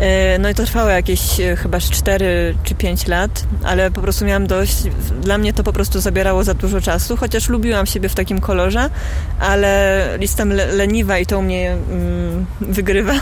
E, 0.00 0.38
no 0.38 0.48
i 0.48 0.54
to 0.54 0.64
trwało 0.64 0.88
jakieś 0.88 1.40
e, 1.40 1.56
chyba 1.56 1.80
4 1.80 2.54
czy 2.64 2.74
5 2.74 3.06
lat, 3.06 3.44
ale 3.64 3.90
po 3.90 4.00
prostu 4.00 4.24
miałam 4.24 4.46
dość. 4.46 4.76
Dla 5.22 5.38
mnie 5.38 5.52
to 5.52 5.62
po 5.64 5.72
prostu 5.72 6.00
zabierało 6.00 6.44
za 6.44 6.54
dużo 6.54 6.80
czasu, 6.80 7.16
chociaż 7.16 7.48
lubiłam 7.48 7.86
siebie 7.86 8.08
w 8.08 8.14
takim 8.14 8.40
kolorze, 8.40 8.90
ale 9.40 10.04
listem 10.18 10.52
leniwa 10.52 11.18
i 11.18 11.26
to 11.26 11.38
u 11.38 11.42
mnie 11.42 11.72
mm, 11.72 12.46
wygrywa. 12.60 13.14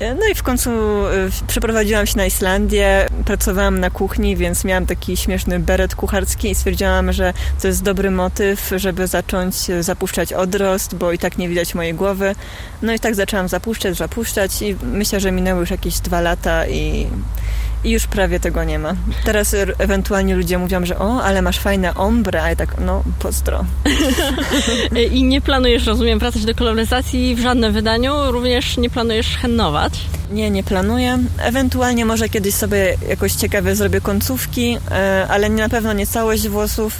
No 0.00 0.26
i 0.32 0.34
w 0.34 0.42
końcu 0.42 0.70
e, 0.70 1.10
przeprowadziłam 1.46 2.06
się 2.06 2.16
na 2.16 2.26
Islandię, 2.26 3.08
pracowałam 3.24 3.80
na 3.80 3.90
kuchni, 3.90 4.36
więc 4.36 4.64
miałam 4.64 4.86
taki 4.86 5.16
śmieszny 5.16 5.60
beret 5.60 5.94
kucharski 5.94 6.50
i 6.50 6.54
stwierdziłam, 6.54 7.12
że 7.12 7.32
to 7.62 7.68
jest 7.68 7.82
dobry 7.82 8.10
motyw, 8.10 8.72
żeby 8.76 9.06
zacząć 9.06 9.54
zapuszczać 9.80 10.32
odrost, 10.32 10.94
bo 10.94 11.12
i 11.12 11.18
tak 11.18 11.38
nie 11.38 11.48
widać 11.48 11.74
mojej 11.74 11.94
głowy. 11.94 12.34
No 12.82 12.92
i 12.92 12.98
tak 12.98 13.14
zaczęłam 13.14 13.48
zapuszczać, 13.48 13.96
zapuszczać 13.96 14.62
i 14.62 14.76
myślę, 14.82 15.20
że 15.20 15.32
minęły 15.32 15.60
już 15.60 15.70
jakieś 15.70 15.98
dwa 15.98 16.20
lata 16.20 16.66
i 16.66 17.06
i 17.84 17.90
już 17.90 18.06
prawie 18.06 18.40
tego 18.40 18.64
nie 18.64 18.78
ma. 18.78 18.94
Teraz 19.24 19.56
ewentualnie 19.78 20.36
ludzie 20.36 20.58
mówią, 20.58 20.86
że 20.86 20.98
o, 20.98 21.22
ale 21.22 21.42
masz 21.42 21.58
fajne 21.58 21.94
ombre, 21.94 22.42
a 22.42 22.48
ja 22.48 22.56
tak, 22.56 22.74
no, 22.80 23.02
pozdro. 23.18 23.64
I 25.12 25.24
nie 25.24 25.40
planujesz, 25.40 25.86
rozumiem, 25.86 26.18
wracać 26.18 26.44
do 26.44 26.54
koloryzacji 26.54 27.34
w 27.34 27.40
żadnym 27.40 27.72
wydaniu? 27.72 28.32
Również 28.32 28.76
nie 28.76 28.90
planujesz 28.90 29.36
hennować? 29.36 30.00
Nie, 30.30 30.50
nie 30.50 30.64
planuję. 30.64 31.18
Ewentualnie 31.38 32.04
może 32.04 32.28
kiedyś 32.28 32.54
sobie 32.54 32.96
jakoś 33.08 33.32
ciekawie 33.32 33.76
zrobię 33.76 34.00
końcówki, 34.00 34.78
e, 34.90 35.26
ale 35.28 35.48
na 35.48 35.68
pewno 35.68 35.92
nie 35.92 36.06
całość 36.06 36.48
włosów. 36.48 36.96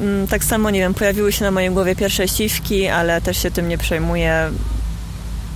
Mm, 0.00 0.26
tak 0.26 0.44
samo, 0.44 0.70
nie 0.70 0.80
wiem, 0.80 0.94
pojawiły 0.94 1.32
się 1.32 1.44
na 1.44 1.50
mojej 1.50 1.70
głowie 1.70 1.96
pierwsze 1.96 2.28
siwki, 2.28 2.88
ale 2.88 3.20
też 3.20 3.42
się 3.42 3.50
tym 3.50 3.68
nie 3.68 3.78
przejmuję 3.78 4.50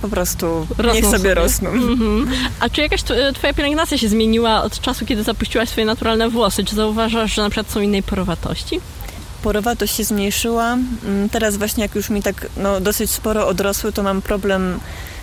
po 0.01 0.09
prostu 0.09 0.67
rosną 0.77 0.93
niech 0.93 1.05
sobie, 1.05 1.17
sobie. 1.17 1.33
rosną. 1.33 1.69
Mm-hmm. 1.71 2.25
A 2.59 2.69
czy 2.69 2.81
jakaś 2.81 3.03
twoja 3.33 3.53
pielęgnacja 3.53 3.97
się 3.97 4.09
zmieniła 4.09 4.63
od 4.63 4.81
czasu, 4.81 5.05
kiedy 5.05 5.23
zapuściłaś 5.23 5.69
swoje 5.69 5.85
naturalne 5.85 6.29
włosy? 6.29 6.63
Czy 6.63 6.75
zauważasz, 6.75 7.35
że 7.35 7.41
na 7.41 7.49
przykład 7.49 7.71
są 7.71 7.81
innej 7.81 8.03
porowatości? 8.03 8.79
Porowatość 9.43 9.95
się 9.95 10.03
zmniejszyła. 10.03 10.77
Mm, 11.05 11.29
teraz 11.29 11.57
właśnie 11.57 11.83
jak 11.83 11.95
już 11.95 12.09
mi 12.09 12.23
tak 12.23 12.47
no, 12.57 12.79
dosyć 12.81 13.11
sporo 13.11 13.47
odrosły, 13.47 13.91
to 13.91 14.03
mam 14.03 14.21
problem 14.21 14.79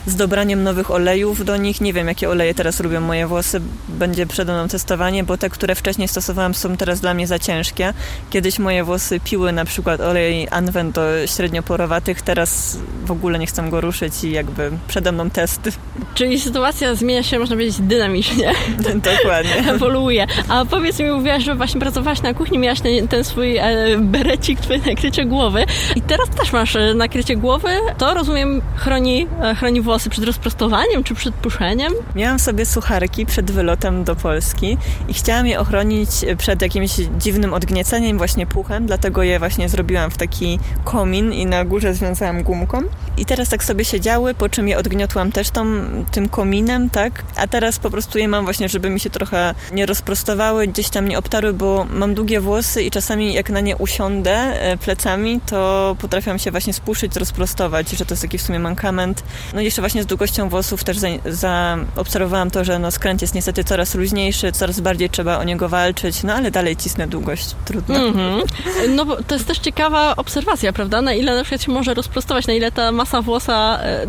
z 0.07 0.16
dobraniem 0.16 0.62
nowych 0.62 0.90
olejów 0.90 1.45
do 1.45 1.57
nich. 1.57 1.81
Nie 1.81 1.92
wiem, 1.92 2.09
jakie 2.09 2.31
oleje 2.31 2.55
teraz 2.55 2.81
robią 2.81 3.01
moje 3.01 3.27
włosy. 3.27 3.61
Będzie 3.88 4.27
przede 4.27 4.53
mną 4.53 4.69
testowanie, 4.69 5.25
bo 5.25 5.38
te, 5.38 5.51
które 5.51 5.75
wcześniej 5.75 6.09
stosowałam, 6.09 6.55
są 6.55 6.77
teraz 6.77 7.01
dla 7.01 7.14
mnie 7.14 7.27
za 7.27 7.38
ciężkie. 7.38 7.95
Kiedyś 8.31 8.59
moje 8.59 8.85
włosy 8.85 9.21
piły 9.21 9.53
na 9.53 9.64
przykład 9.64 10.01
olej 10.01 10.49
Anwen 10.51 10.92
do 10.92 11.27
średnio 11.27 11.62
porowatych, 11.62 12.23
teraz 12.23 12.79
w 13.05 13.11
ogóle 13.11 13.38
nie 13.38 13.47
chcę 13.47 13.71
go 13.71 13.81
ruszyć 13.81 14.25
i 14.25 14.31
jakby 14.31 14.71
przede 14.88 15.12
mną 15.12 15.31
testy. 15.31 15.73
Czyli 16.14 16.40
sytuacja 16.40 16.95
zmienia 16.95 17.23
się, 17.23 17.38
można 17.38 17.57
powiedzieć, 17.57 17.81
dynamicznie. 17.81 18.53
Dokładnie. 19.14 19.73
Ewoluuje. 19.73 20.27
A 20.49 20.64
powiedz 20.64 20.99
mi, 20.99 21.11
mówiłaś, 21.11 21.45
że 21.45 21.55
właśnie 21.55 21.81
pracowałaś 21.81 22.23
na 22.23 22.35
kuchni, 22.35 22.59
miałaś 22.59 22.81
ten, 22.81 23.09
ten 23.09 23.25
swój 23.25 23.57
e, 23.57 23.64
berecik, 23.99 24.61
twoje 24.61 24.79
nakrycie 24.79 25.25
głowy 25.25 25.64
i 25.97 26.03
teraz 26.03 26.29
też 26.29 26.53
masz 26.53 26.77
e, 26.77 26.95
nakrycie 26.95 27.37
głowy. 27.37 27.69
To, 27.99 28.14
rozumiem, 28.14 28.62
chroni, 28.77 29.27
e, 29.42 29.55
chroni 29.55 29.81
włosy 29.81 29.95
włosy 29.96 30.11
przed 30.11 30.24
rozprostowaniem 30.24 31.04
czy 31.04 31.14
przed 31.14 31.35
puszeniem? 31.35 31.92
Miałam 32.14 32.38
sobie 32.38 32.66
sucharki 32.66 33.26
przed 33.26 33.50
wylotem 33.50 34.04
do 34.04 34.16
Polski 34.16 34.78
i 35.09 35.14
chciałam 35.14 35.46
je 35.46 35.61
ochronić 35.61 36.11
przed 36.38 36.62
jakimś 36.62 36.90
dziwnym 37.18 37.54
odgnieceniem, 37.54 38.18
właśnie 38.18 38.46
puchem, 38.46 38.87
dlatego 38.87 39.22
je 39.22 39.38
właśnie 39.38 39.68
zrobiłam 39.68 40.11
w 40.11 40.16
taki 40.16 40.59
komin 40.85 41.32
i 41.32 41.46
na 41.46 41.64
górze 41.64 41.94
związałam 41.94 42.42
gumką. 42.42 42.82
I 43.16 43.24
teraz 43.24 43.48
tak 43.48 43.64
sobie 43.64 43.85
siedziały, 43.85 44.35
po 44.35 44.48
czym 44.48 44.68
je 44.68 44.79
odgniotłam 44.79 45.33
też 45.33 45.50
tą, 45.50 45.64
tym 46.12 46.29
kominem, 46.29 46.90
tak? 46.90 47.22
A 47.37 47.46
teraz 47.46 47.79
po 47.79 47.90
prostu 47.90 48.18
je 48.18 48.29
mam 48.29 48.44
właśnie, 48.44 48.68
żeby 48.68 48.90
mi 48.90 49.00
się 49.00 49.11
trochę 49.11 49.55
nie 49.72 49.87
rozprostowały, 49.87 50.66
gdzieś 50.66 50.88
tam 50.88 51.09
nie 51.09 51.18
obtarły, 51.18 51.52
bo 51.52 51.87
mam 51.90 52.14
długie 52.14 52.40
włosy 52.40 52.83
i 52.83 52.90
czasami 52.90 53.35
jak 53.35 53.50
na 53.50 53.61
nie 53.61 53.76
usiądę 53.76 54.33
e, 54.33 54.76
plecami, 54.76 55.40
to 55.46 55.96
potrafią 56.00 56.38
się 56.38 56.50
właśnie 56.50 56.72
spuszyć, 56.72 57.16
rozprostować, 57.16 57.90
że 57.90 58.07
to 58.07 58.12
jest 58.12 58.22
taki 58.22 58.38
w 58.38 58.42
sumie 58.42 58.59
mankament. 58.59 59.22
No 59.55 59.61
i 59.61 59.64
jeszcze 59.64 59.83
właśnie 59.83 60.02
z 60.02 60.07
długością 60.07 60.48
włosów 60.48 60.85
też 60.85 60.96
zaobserwowałam 61.26 62.50
to, 62.50 62.64
że 62.64 62.79
no 62.79 62.90
skręt 62.90 63.22
jest 63.22 63.35
niestety 63.35 63.64
coraz 63.64 63.94
luźniejszy, 63.94 64.52
coraz 64.52 64.81
bardziej 64.81 65.11
trzeba 65.11 65.38
o 65.38 65.44
niego 65.44 65.68
walczyć, 65.68 66.22
no 66.22 66.35
ale 66.35 66.50
dalej 66.50 66.76
cisnę 66.76 67.07
długość. 67.07 67.55
Trudno. 67.64 67.96
Mm 67.96 68.12
-hmm. 68.12 68.42
No 68.88 69.05
bo 69.05 69.22
to 69.22 69.35
jest 69.35 69.46
też 69.46 69.59
ciekawa 69.59 70.16
obserwacja, 70.16 70.72
prawda? 70.72 71.02
Na 71.02 71.14
ile 71.14 71.35
na 71.35 71.42
przykład 71.42 71.62
się 71.62 71.72
może 71.72 71.94
rozprostować, 71.94 72.46
na 72.46 72.52
ile 72.52 72.72
ta 72.72 72.92
masa 72.92 73.06
włosa 73.23 73.79
e, 73.83 74.07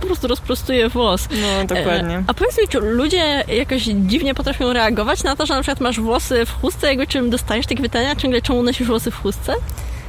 po 0.00 0.06
prostu 0.06 0.28
rozprostuje 0.28 0.88
włos. 0.88 1.28
No, 1.30 1.76
dokładnie. 1.76 2.16
E, 2.16 2.24
a 2.26 2.34
powiedz 2.34 2.58
mi, 2.58 2.68
czy 2.68 2.78
ludzie 2.78 3.44
jakoś 3.48 3.82
dziwnie 3.82 4.34
potrafią 4.34 4.72
reagować 4.72 5.22
na 5.22 5.36
to, 5.36 5.46
że 5.46 5.54
na 5.54 5.60
przykład 5.60 5.80
masz 5.80 6.00
włosy 6.00 6.46
w 6.46 6.60
chustce, 6.60 6.86
jakby 6.86 7.06
czym 7.06 7.30
dostajesz 7.30 7.66
takie 7.66 7.82
pytania, 7.82 8.16
ciągle 8.16 8.42
czemu 8.42 8.62
nosisz 8.62 8.86
włosy 8.86 9.10
w 9.10 9.22
chustce? 9.22 9.54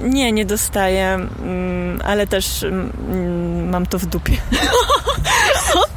Nie, 0.04 0.32
nie 0.32 0.46
dostaję, 0.46 1.28
mm, 1.44 2.02
ale 2.04 2.28
też 2.28 2.64
mm, 2.64 3.70
mam 3.70 3.86
to 3.86 4.00
w 4.00 4.06
dupie. 4.06 4.34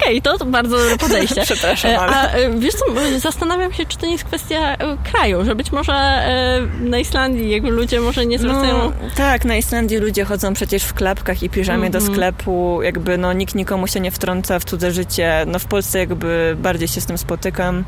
Okej, 0.04 0.18
okay, 0.18 0.38
to 0.38 0.44
bardzo 0.44 0.78
dobre 0.78 0.98
podejście. 0.98 1.42
Przepraszam, 1.50 1.90
e, 1.90 2.00
ale... 2.00 2.14
A 2.14 2.50
wiesz 2.58 2.74
co, 2.74 2.84
zastanawiam 3.18 3.72
się, 3.72 3.86
czy 3.86 3.98
to 3.98 4.06
nie 4.06 4.12
jest 4.12 4.24
kwestia 4.24 4.76
e, 4.76 4.96
kraju, 5.12 5.44
że 5.44 5.54
być 5.54 5.72
może 5.72 5.92
e, 5.92 6.60
na 6.80 6.98
Islandii 6.98 7.50
jego 7.50 7.70
ludzie 7.70 8.00
może 8.00 8.26
nie 8.26 8.38
zwracają... 8.38 8.78
No, 8.78 8.92
tak, 9.16 9.44
na 9.44 9.56
Islandii 9.56 9.98
ludzie 9.98 10.24
chodzą 10.24 10.54
przecież 10.54 10.82
w 10.82 10.94
klapkach 10.94 11.42
i 11.42 11.50
piżamie 11.50 11.76
mm 11.76 11.88
-hmm. 11.88 11.92
do 11.92 11.98
mhm. 11.98 12.14
sklepu, 12.14 12.82
jakby 12.82 13.18
no 13.18 13.32
nikt 13.32 13.54
nikomu 13.54 13.86
się 13.86 14.00
nie 14.00 14.10
wtrąca 14.10 14.58
w 14.58 14.64
cudze 14.64 14.92
życie. 14.92 15.44
No 15.46 15.58
w 15.58 15.64
Polsce 15.64 15.98
jakby 15.98 16.56
bardziej 16.58 16.88
się 16.88 17.00
z 17.00 17.06
tym 17.06 17.18
spotykam. 17.18 17.84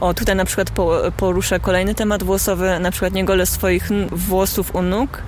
O, 0.00 0.14
tutaj 0.14 0.36
na 0.36 0.44
przykład 0.44 0.70
poruszę 1.16 1.60
kolejny 1.60 1.94
temat 1.94 2.22
włosowy, 2.22 2.78
na 2.80 2.90
przykład 2.90 3.12
nie 3.12 3.24
golę 3.24 3.46
swoich 3.46 3.88
włosów 4.12 4.74
u 4.74 4.82
nóg 4.82 5.22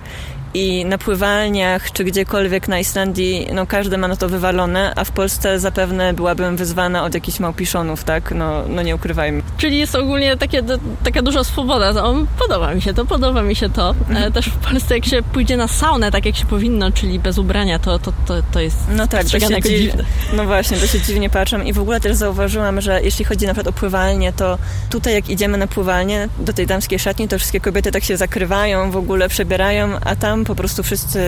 i 0.54 0.84
na 0.84 0.98
pływalniach 0.98 1.92
czy 1.92 2.04
gdziekolwiek 2.04 2.68
na 2.68 2.78
Islandii, 2.78 3.48
no 3.54 3.66
każdy 3.66 3.98
ma 3.98 4.08
na 4.08 4.16
to 4.16 4.28
wywalone, 4.28 4.92
a 4.96 5.04
w 5.04 5.10
Polsce 5.10 5.60
zapewne 5.60 6.12
byłabym 6.12 6.56
wyzwana 6.56 7.04
od 7.04 7.14
jakichś 7.14 7.40
małpiszonów, 7.40 8.04
tak? 8.04 8.32
No, 8.34 8.62
no 8.68 8.82
nie 8.82 8.94
ukrywajmy. 8.94 9.42
Czyli 9.58 9.78
jest 9.78 9.94
ogólnie 9.94 10.36
takie, 10.36 10.62
taka 11.04 11.22
duża 11.22 11.44
swoboda. 11.44 11.90
O, 12.04 12.14
podoba 12.38 12.74
mi 12.74 12.82
się 12.82 12.94
to, 12.94 13.04
podoba 13.04 13.42
mi 13.42 13.56
się 13.56 13.70
to. 13.70 13.94
E, 14.16 14.30
też 14.30 14.46
w 14.46 14.56
Polsce 14.56 14.94
jak 14.94 15.04
się 15.04 15.22
pójdzie 15.22 15.56
na 15.56 15.68
saunę, 15.68 16.10
tak 16.10 16.26
jak 16.26 16.36
się 16.36 16.46
powinno, 16.46 16.92
czyli 16.92 17.18
bez 17.18 17.38
ubrania, 17.38 17.78
to, 17.78 17.98
to, 17.98 18.12
to, 18.26 18.34
to 18.52 18.60
jest 18.60 18.76
No 18.96 19.06
tak, 19.06 19.24
to 19.24 19.40
się 19.40 19.62
dziw... 19.62 19.92
No 20.36 20.44
właśnie, 20.44 20.76
to 20.76 20.86
się 20.86 21.00
dziwnie 21.00 21.30
patrzą 21.30 21.62
i 21.62 21.72
w 21.72 21.78
ogóle 21.78 22.00
też 22.00 22.16
zauważyłam, 22.16 22.80
że 22.80 23.02
jeśli 23.02 23.24
chodzi 23.24 23.46
na 23.46 23.54
przykład 23.54 23.76
o 23.76 23.78
pływalnię, 23.78 24.32
to 24.32 24.58
tutaj 24.90 25.14
jak 25.14 25.30
idziemy 25.30 25.58
na 25.58 25.66
pływalnię 25.66 26.28
do 26.38 26.52
tej 26.52 26.66
damskiej 26.66 26.98
szatni, 26.98 27.28
to 27.28 27.38
wszystkie 27.38 27.60
kobiety 27.60 27.92
tak 27.92 28.04
się 28.04 28.16
zakrywają, 28.16 28.90
w 28.90 28.96
ogóle 28.96 29.28
przebierają, 29.28 29.98
a 30.04 30.16
tam 30.16 30.43
po 30.44 30.54
prostu 30.54 30.82
wszyscy 30.82 31.20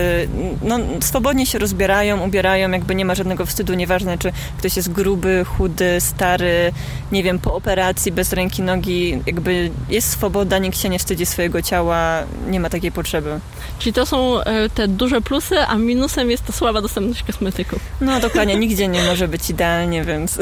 no, 0.61 0.79
swobodnie 0.99 1.45
się 1.45 1.59
rozbierają, 1.59 2.25
ubierają, 2.27 2.71
jakby 2.71 2.95
nie 2.95 3.05
ma 3.05 3.15
żadnego 3.15 3.45
wstydu, 3.45 3.73
nieważne 3.73 4.17
czy 4.17 4.31
ktoś 4.57 4.75
jest 4.75 4.91
gruby, 4.91 5.45
chudy, 5.45 6.01
stary, 6.01 6.71
nie 7.11 7.23
wiem, 7.23 7.39
po 7.39 7.53
operacji, 7.53 8.11
bez 8.11 8.33
ręki, 8.33 8.61
nogi, 8.61 9.21
jakby 9.25 9.71
jest 9.89 10.09
swoboda, 10.09 10.57
nikt 10.57 10.79
się 10.79 10.89
nie 10.89 10.99
wstydzi 10.99 11.25
swojego 11.25 11.61
ciała, 11.61 12.23
nie 12.47 12.59
ma 12.59 12.69
takiej 12.69 12.91
potrzeby. 12.91 13.39
Czyli 13.79 13.93
to 13.93 14.05
są 14.05 14.41
e, 14.41 14.69
te 14.69 14.87
duże 14.87 15.21
plusy, 15.21 15.59
a 15.59 15.75
minusem 15.75 16.31
jest 16.31 16.45
ta 16.45 16.53
słaba 16.53 16.81
dostępność 16.81 17.23
kosmetyków. 17.23 17.79
No 18.01 18.19
dokładnie, 18.19 18.55
nigdzie 18.55 18.87
nie 18.87 19.03
może 19.03 19.27
być 19.27 19.49
idealnie, 19.49 20.03
więc... 20.03 20.37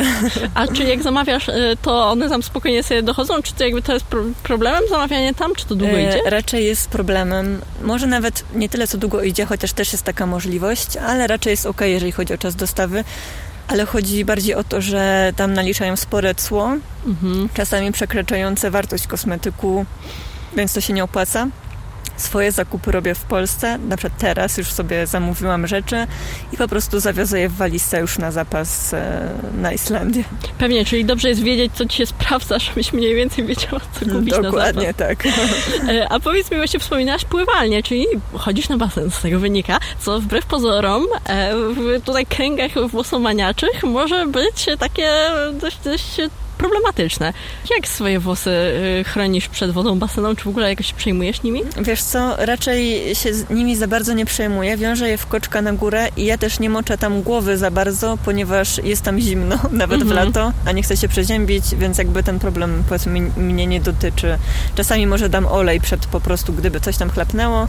A 0.53 0.67
czy 0.67 0.83
jak 0.83 1.03
zamawiasz, 1.03 1.49
e, 1.49 1.53
to 1.81 2.09
one 2.09 2.29
tam 2.29 2.43
spokojnie 2.43 2.83
sobie 2.83 3.03
dochodzą? 3.03 3.41
Czy 3.41 3.53
to 3.53 3.63
jakby 3.63 3.81
to 3.81 3.93
jest 3.93 4.05
problemem 4.43 4.83
zamawianie 4.89 5.33
tam, 5.33 5.55
czy 5.55 5.65
to 5.65 5.75
długo 5.75 5.93
e, 5.93 6.03
idzie? 6.03 6.21
Raczej 6.25 6.65
jest 6.65 6.89
problemem. 6.89 7.61
Może 7.81 8.07
nawet 8.07 8.43
nie 8.55 8.64
tyle 8.69 8.87
co 8.87 8.97
długo 8.97 9.23
idzie, 9.23 9.45
chociaż 9.45 9.73
też 9.73 9.91
jest 9.91 10.03
taka 10.03 10.25
możliwość, 10.25 10.97
ale 10.97 11.27
raczej 11.27 11.51
jest 11.51 11.65
ok, 11.65 11.81
jeżeli 11.81 12.11
chodzi 12.11 12.33
o 12.33 12.37
czas 12.37 12.55
dostawy. 12.55 13.03
Ale 13.67 13.85
chodzi 13.85 14.25
bardziej 14.25 14.55
o 14.55 14.63
to, 14.63 14.81
że 14.81 15.33
tam 15.35 15.53
naliczają 15.53 15.95
spore 15.95 16.35
cło, 16.35 16.77
mhm. 17.05 17.49
czasami 17.53 17.91
przekraczające 17.91 18.71
wartość 18.71 19.07
kosmetyku, 19.07 19.85
więc 20.55 20.73
to 20.73 20.81
się 20.81 20.93
nie 20.93 21.03
opłaca. 21.03 21.47
Swoje 22.17 22.51
zakupy 22.51 22.91
robię 22.91 23.15
w 23.15 23.23
Polsce, 23.23 23.77
na 23.77 23.97
przykład 23.97 24.19
teraz 24.19 24.57
już 24.57 24.71
sobie 24.71 25.07
zamówiłam 25.07 25.67
rzeczy 25.67 26.07
i 26.53 26.57
po 26.57 26.67
prostu 26.67 26.99
zawiozę 26.99 27.39
je 27.39 27.49
w 27.49 27.55
walizce 27.55 27.99
już 27.99 28.17
na 28.17 28.31
zapas 28.31 28.93
e, 28.93 29.29
na 29.61 29.71
Islandię. 29.71 30.23
Pewnie, 30.57 30.85
czyli 30.85 31.05
dobrze 31.05 31.29
jest 31.29 31.41
wiedzieć, 31.41 31.73
co 31.75 31.85
ci 31.85 31.97
się 31.97 32.05
sprawdza, 32.05 32.59
żebyś 32.59 32.93
mniej 32.93 33.15
więcej 33.15 33.45
wiedziała, 33.45 33.81
co 33.99 34.05
kupić 34.05 34.35
Dokładnie 34.41 34.93
tak. 34.93 35.23
E, 35.89 36.09
a 36.09 36.19
powiedz 36.19 36.51
mi, 36.51 36.57
właśnie 36.57 36.79
wspominałaś 36.79 37.25
pływalnie, 37.25 37.83
czyli 37.83 38.05
chodzisz 38.33 38.69
na 38.69 38.77
basen, 38.77 39.11
z 39.11 39.21
tego 39.21 39.39
wynika, 39.39 39.79
co 39.99 40.19
wbrew 40.19 40.45
pozorom 40.45 41.03
e, 41.25 41.55
w 41.55 42.01
tutaj 42.05 42.25
kręgach 42.25 42.71
włosomaniaczych 42.89 43.83
może 43.83 44.25
być 44.25 44.65
takie 44.79 45.09
dość, 45.53 45.77
dość 45.83 46.17
problematyczne. 46.57 47.33
Jak 47.75 47.87
swoje 47.87 48.19
włosy 48.19 48.49
y, 48.49 49.03
chronisz 49.03 49.47
przed 49.47 49.71
wodą 49.71 49.99
baseną? 49.99 50.35
Czy 50.35 50.43
w 50.43 50.47
ogóle 50.47 50.69
jakoś 50.69 50.93
przejmujesz 50.93 51.43
nimi? 51.43 51.61
Wiesz 51.81 52.03
co, 52.03 52.45
raczej 52.45 53.15
się 53.15 53.29
nimi 53.49 53.75
za 53.75 53.87
bardzo 53.87 54.13
nie 54.13 54.25
przejmuję. 54.25 54.77
Wiążę 54.77 55.09
je 55.09 55.17
w 55.17 55.27
koczka 55.27 55.61
na 55.61 55.73
górę 55.73 56.07
i 56.17 56.25
ja 56.25 56.37
też 56.37 56.59
nie 56.59 56.69
moczę 56.69 56.97
tam 56.97 57.21
głowy 57.21 57.57
za 57.57 57.71
bardzo, 57.71 58.17
ponieważ 58.25 58.77
jest 58.83 59.01
tam 59.01 59.19
zimno, 59.19 59.59
nawet 59.71 59.99
w 59.99 60.11
mhm. 60.11 60.27
lato, 60.27 60.51
a 60.65 60.71
nie 60.71 60.83
chcę 60.83 60.97
się 60.97 61.07
przeziębić, 61.07 61.63
więc 61.77 61.97
jakby 61.97 62.23
ten 62.23 62.39
problem 62.39 62.83
powiedzmy 62.89 63.19
mnie 63.37 63.67
nie 63.67 63.81
dotyczy. 63.81 64.37
Czasami 64.75 65.07
może 65.07 65.29
dam 65.29 65.45
olej 65.45 65.81
przed 65.81 66.05
po 66.05 66.19
prostu, 66.19 66.53
gdyby 66.53 66.79
coś 66.79 66.97
tam 66.97 67.09
chlapnęło, 67.09 67.67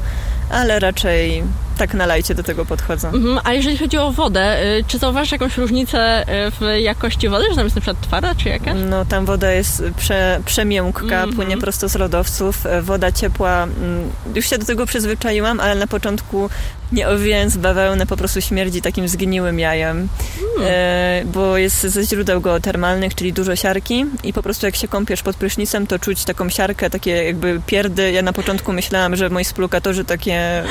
ale 0.51 0.79
raczej 0.79 1.43
tak 1.79 1.95
na 1.95 2.07
lajcie 2.07 2.35
do 2.35 2.43
tego 2.43 2.65
podchodzą. 2.65 3.09
Mhm, 3.09 3.39
a 3.45 3.53
jeżeli 3.53 3.79
chodzi 3.79 3.99
o 3.99 4.13
wodę, 4.13 4.63
y, 4.79 4.85
czy 4.89 4.99
zauważasz 4.99 5.33
jakąś 5.33 5.57
różnicę 5.59 6.23
y, 6.23 6.51
w 6.51 6.81
jakości 6.81 7.29
wody, 7.29 7.45
że 7.51 7.57
tam 7.57 7.65
jest 7.65 7.77
na 7.77 7.83
przykład 7.83 8.01
twarda, 8.01 8.35
czy 8.35 8.49
jakaś? 8.49 8.76
No 8.77 9.05
tam 9.05 9.25
woda 9.25 9.53
jest 9.53 9.83
prze, 9.97 10.41
przemiękka, 10.45 11.05
mm 11.05 11.31
-hmm. 11.31 11.37
płynie 11.37 11.59
prosto 11.59 11.89
z 11.89 11.95
lodowców. 11.95 12.67
E, 12.67 12.83
woda 12.83 13.13
ciepła, 13.13 13.63
mm, 13.63 14.11
już 14.35 14.51
się 14.51 14.59
do 14.59 14.67
tego 14.67 14.87
przyzwyczaiłam, 14.87 15.61
ale 15.61 15.75
na 15.75 15.87
początku 15.87 16.51
nie 16.93 17.09
owijając 17.09 17.57
bawełnę 17.57 18.07
po 18.07 18.17
prostu 18.17 18.41
śmierdzi 18.41 18.83
takim 18.83 19.09
zgniłym 19.09 19.59
jajem, 19.59 19.97
mm. 19.97 20.69
e, 20.71 21.23
bo 21.25 21.57
jest 21.57 21.81
ze 21.81 22.05
źródeł 22.05 22.41
geotermalnych, 22.41 23.15
czyli 23.15 23.33
dużo 23.33 23.57
siarki 23.57 24.07
i 24.25 24.33
po 24.33 24.43
prostu 24.43 24.67
jak 24.67 24.77
się 24.77 24.89
kąpiesz 24.89 25.23
pod 25.23 25.37
prysznicem, 25.37 25.87
to 25.87 25.99
czuć 25.99 26.25
taką 26.25 26.49
siarkę, 26.49 26.91
takie 26.91 27.11
jakby 27.11 27.61
pierdy. 27.67 28.13
Ja 28.13 28.23
na 28.23 28.33
początku 28.33 28.73
myślałam, 28.73 29.17
że 29.17 29.31
moi 29.31 29.45
splukatorzy 29.45 30.05
takie 30.05 30.63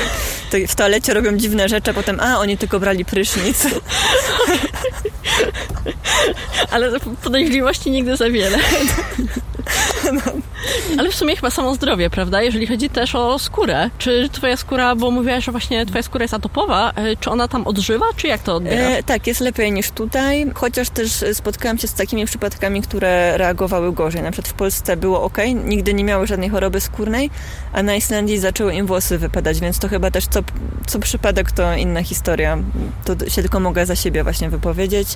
w 0.68 0.76
toalecie 0.76 1.14
robią 1.14 1.38
dziwne 1.38 1.70
rzeczy, 1.70 1.92
a 1.92 1.94
potem 1.94 2.20
a, 2.20 2.40
oni 2.40 2.58
tylko 2.58 2.80
brali 2.80 3.06
prysznic. 3.06 3.68
Ale 6.72 7.00
podejrzliwości 7.24 7.92
nigdy 7.92 8.18
za 8.18 8.30
wiele. 8.30 8.58
Ale 11.00 11.10
w 11.10 11.16
sumie 11.16 11.36
chyba 11.36 11.50
samo 11.50 11.76
zdrowie, 11.76 12.10
prawda? 12.10 12.42
Jeżeli 12.42 12.68
chodzi 12.68 12.90
też 12.90 13.16
o 13.16 13.40
skórę. 13.40 13.90
Czy 13.98 14.30
twoja 14.32 14.58
skóra, 14.58 14.96
bo 14.96 15.12
mówiłaś, 15.12 15.46
że 15.46 15.52
właśnie 15.52 15.86
twoja 15.86 16.04
skóra 16.04 16.24
jest 16.24 16.34
atopowa, 16.34 16.92
e, 16.96 17.16
czy 17.16 17.30
ona 17.30 17.48
tam 17.48 17.68
odżywa, 17.68 18.06
czy 18.16 18.28
jak 18.28 18.44
to 18.44 18.56
odbiera? 18.56 18.90
E, 18.90 19.04
tak, 19.04 19.28
jest 19.28 19.42
lepiej 19.42 19.72
niż 19.72 19.92
tutaj, 19.92 20.52
chociaż 20.54 20.90
też 20.90 21.26
spotkałam 21.34 21.78
się 21.78 21.88
z 21.88 21.94
takimi 21.94 22.26
przypadkami, 22.26 22.82
które 22.82 23.38
reagowały 23.38 23.94
gorzej. 23.94 24.22
Na 24.22 24.32
przykład 24.32 24.54
w 24.54 24.54
Polsce 24.54 24.98
było 24.98 25.24
ok, 25.24 25.38
nigdy 25.66 25.94
nie 25.94 26.04
miały 26.04 26.28
żadnej 26.28 26.50
choroby 26.50 26.82
skórnej, 26.82 27.30
a 27.74 27.84
na 27.84 27.96
Islandii 27.96 28.40
zaczęły 28.40 28.74
im 28.74 28.86
włosy 28.86 29.18
wypadać, 29.18 29.60
więc 29.60 29.80
to 29.80 29.88
chyba 29.88 30.12
też 30.12 30.28
co, 30.28 30.40
co 30.88 31.00
przypadek 31.00 31.52
to 31.52 31.74
inna 31.74 32.04
historia. 32.04 32.58
To 33.06 33.30
się 33.30 33.42
tylko 33.42 33.60
mogę 33.60 33.86
za 33.86 33.96
siebie 33.96 34.24
właśnie 34.24 34.50
wypowiedzieć, 34.50 35.08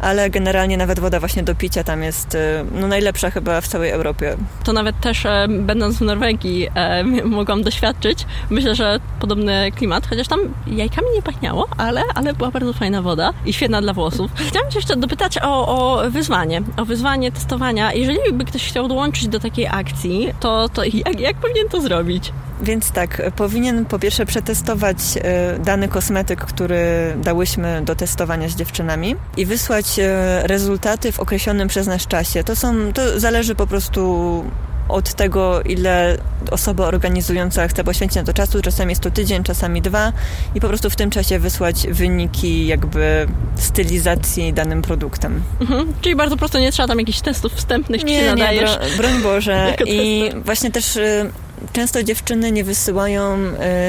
ale 0.00 0.30
generalnie 0.30 0.76
nawet 0.76 1.00
woda 1.00 1.20
właśnie 1.20 1.42
do 1.42 1.54
picia 1.54 1.84
tam 1.84 2.02
jest 2.02 2.34
e, 2.34 2.64
no, 2.72 2.88
najlepsza 2.88 3.30
chyba 3.30 3.60
w 3.60 3.68
całej 3.68 3.91
Europie. 3.92 4.36
To 4.64 4.72
nawet 4.72 5.00
też 5.00 5.26
e, 5.26 5.46
będąc 5.48 5.98
w 5.98 6.00
Norwegii 6.00 6.68
e, 6.74 7.04
mogłam 7.38 7.62
doświadczyć. 7.62 8.26
Myślę, 8.50 8.74
że 8.74 9.00
podobny 9.20 9.72
klimat, 9.76 10.06
chociaż 10.06 10.28
tam 10.28 10.40
jajkami 10.66 11.06
nie 11.14 11.22
pachniało, 11.22 11.68
ale, 11.76 12.02
ale 12.14 12.34
była 12.34 12.50
bardzo 12.50 12.72
fajna 12.72 13.02
woda 13.02 13.32
i 13.46 13.52
świetna 13.52 13.82
dla 13.82 13.92
włosów. 13.92 14.30
Chciałam 14.34 14.70
cię 14.70 14.78
jeszcze 14.78 14.96
dopytać 14.96 15.38
o, 15.42 15.68
o 15.68 16.10
wyzwanie, 16.10 16.62
o 16.76 16.84
wyzwanie 16.84 17.32
testowania. 17.32 17.92
Jeżeli 17.92 18.18
by 18.32 18.44
ktoś 18.44 18.68
chciał 18.68 18.88
dołączyć 18.88 19.28
do 19.28 19.40
takiej 19.40 19.66
akcji, 19.66 20.34
to, 20.40 20.68
to 20.68 20.84
jak, 20.84 21.20
jak 21.20 21.36
powinien 21.36 21.68
to 21.68 21.80
zrobić? 21.80 22.32
Więc 22.62 22.90
tak, 22.90 23.22
powinien 23.36 23.84
po 23.84 23.98
pierwsze 23.98 24.26
przetestować 24.26 24.96
e, 25.16 25.58
dany 25.58 25.88
kosmetyk, 25.88 26.40
który 26.40 27.14
dałyśmy 27.16 27.82
do 27.84 27.94
testowania 27.94 28.48
z 28.48 28.56
dziewczynami 28.56 29.16
i 29.36 29.46
wysłać 29.46 29.98
e, 29.98 30.42
rezultaty 30.46 31.12
w 31.12 31.20
określonym 31.20 31.68
przez 31.68 31.86
nas 31.86 32.06
czasie. 32.06 32.44
To 32.44 32.56
są, 32.56 32.92
to 32.92 33.20
zależy 33.20 33.54
po 33.54 33.66
prostu 33.66 34.44
od 34.88 35.14
tego, 35.14 35.62
ile 35.62 36.18
osoba 36.50 36.86
organizująca 36.86 37.68
chce 37.68 37.84
poświęcić 37.84 38.16
na 38.16 38.24
to 38.24 38.32
czasu. 38.32 38.62
Czasami 38.62 38.90
jest 38.90 39.02
to 39.02 39.10
tydzień, 39.10 39.42
czasami 39.42 39.82
dwa 39.82 40.12
i 40.54 40.60
po 40.60 40.68
prostu 40.68 40.90
w 40.90 40.96
tym 40.96 41.10
czasie 41.10 41.38
wysłać 41.38 41.86
wyniki 41.88 42.66
jakby 42.66 43.26
stylizacji 43.56 44.52
danym 44.52 44.82
produktem. 44.82 45.42
Mhm. 45.60 45.92
Czyli 46.00 46.16
bardzo 46.16 46.36
prosto 46.36 46.58
nie 46.58 46.72
trzeba 46.72 46.88
tam 46.88 46.98
jakichś 46.98 47.20
testów 47.20 47.52
wstępnych, 47.52 48.00
czy 48.00 48.06
nie, 48.06 48.20
się 48.20 48.26
nadajesz. 48.26 48.70
Nie, 48.90 48.96
broń 48.96 49.22
Boże. 49.22 49.74
I 49.86 50.30
właśnie 50.44 50.70
też 50.70 50.96
y, 50.96 51.30
często 51.72 52.02
dziewczyny 52.02 52.52
nie 52.52 52.64
wysyłają 52.64 53.38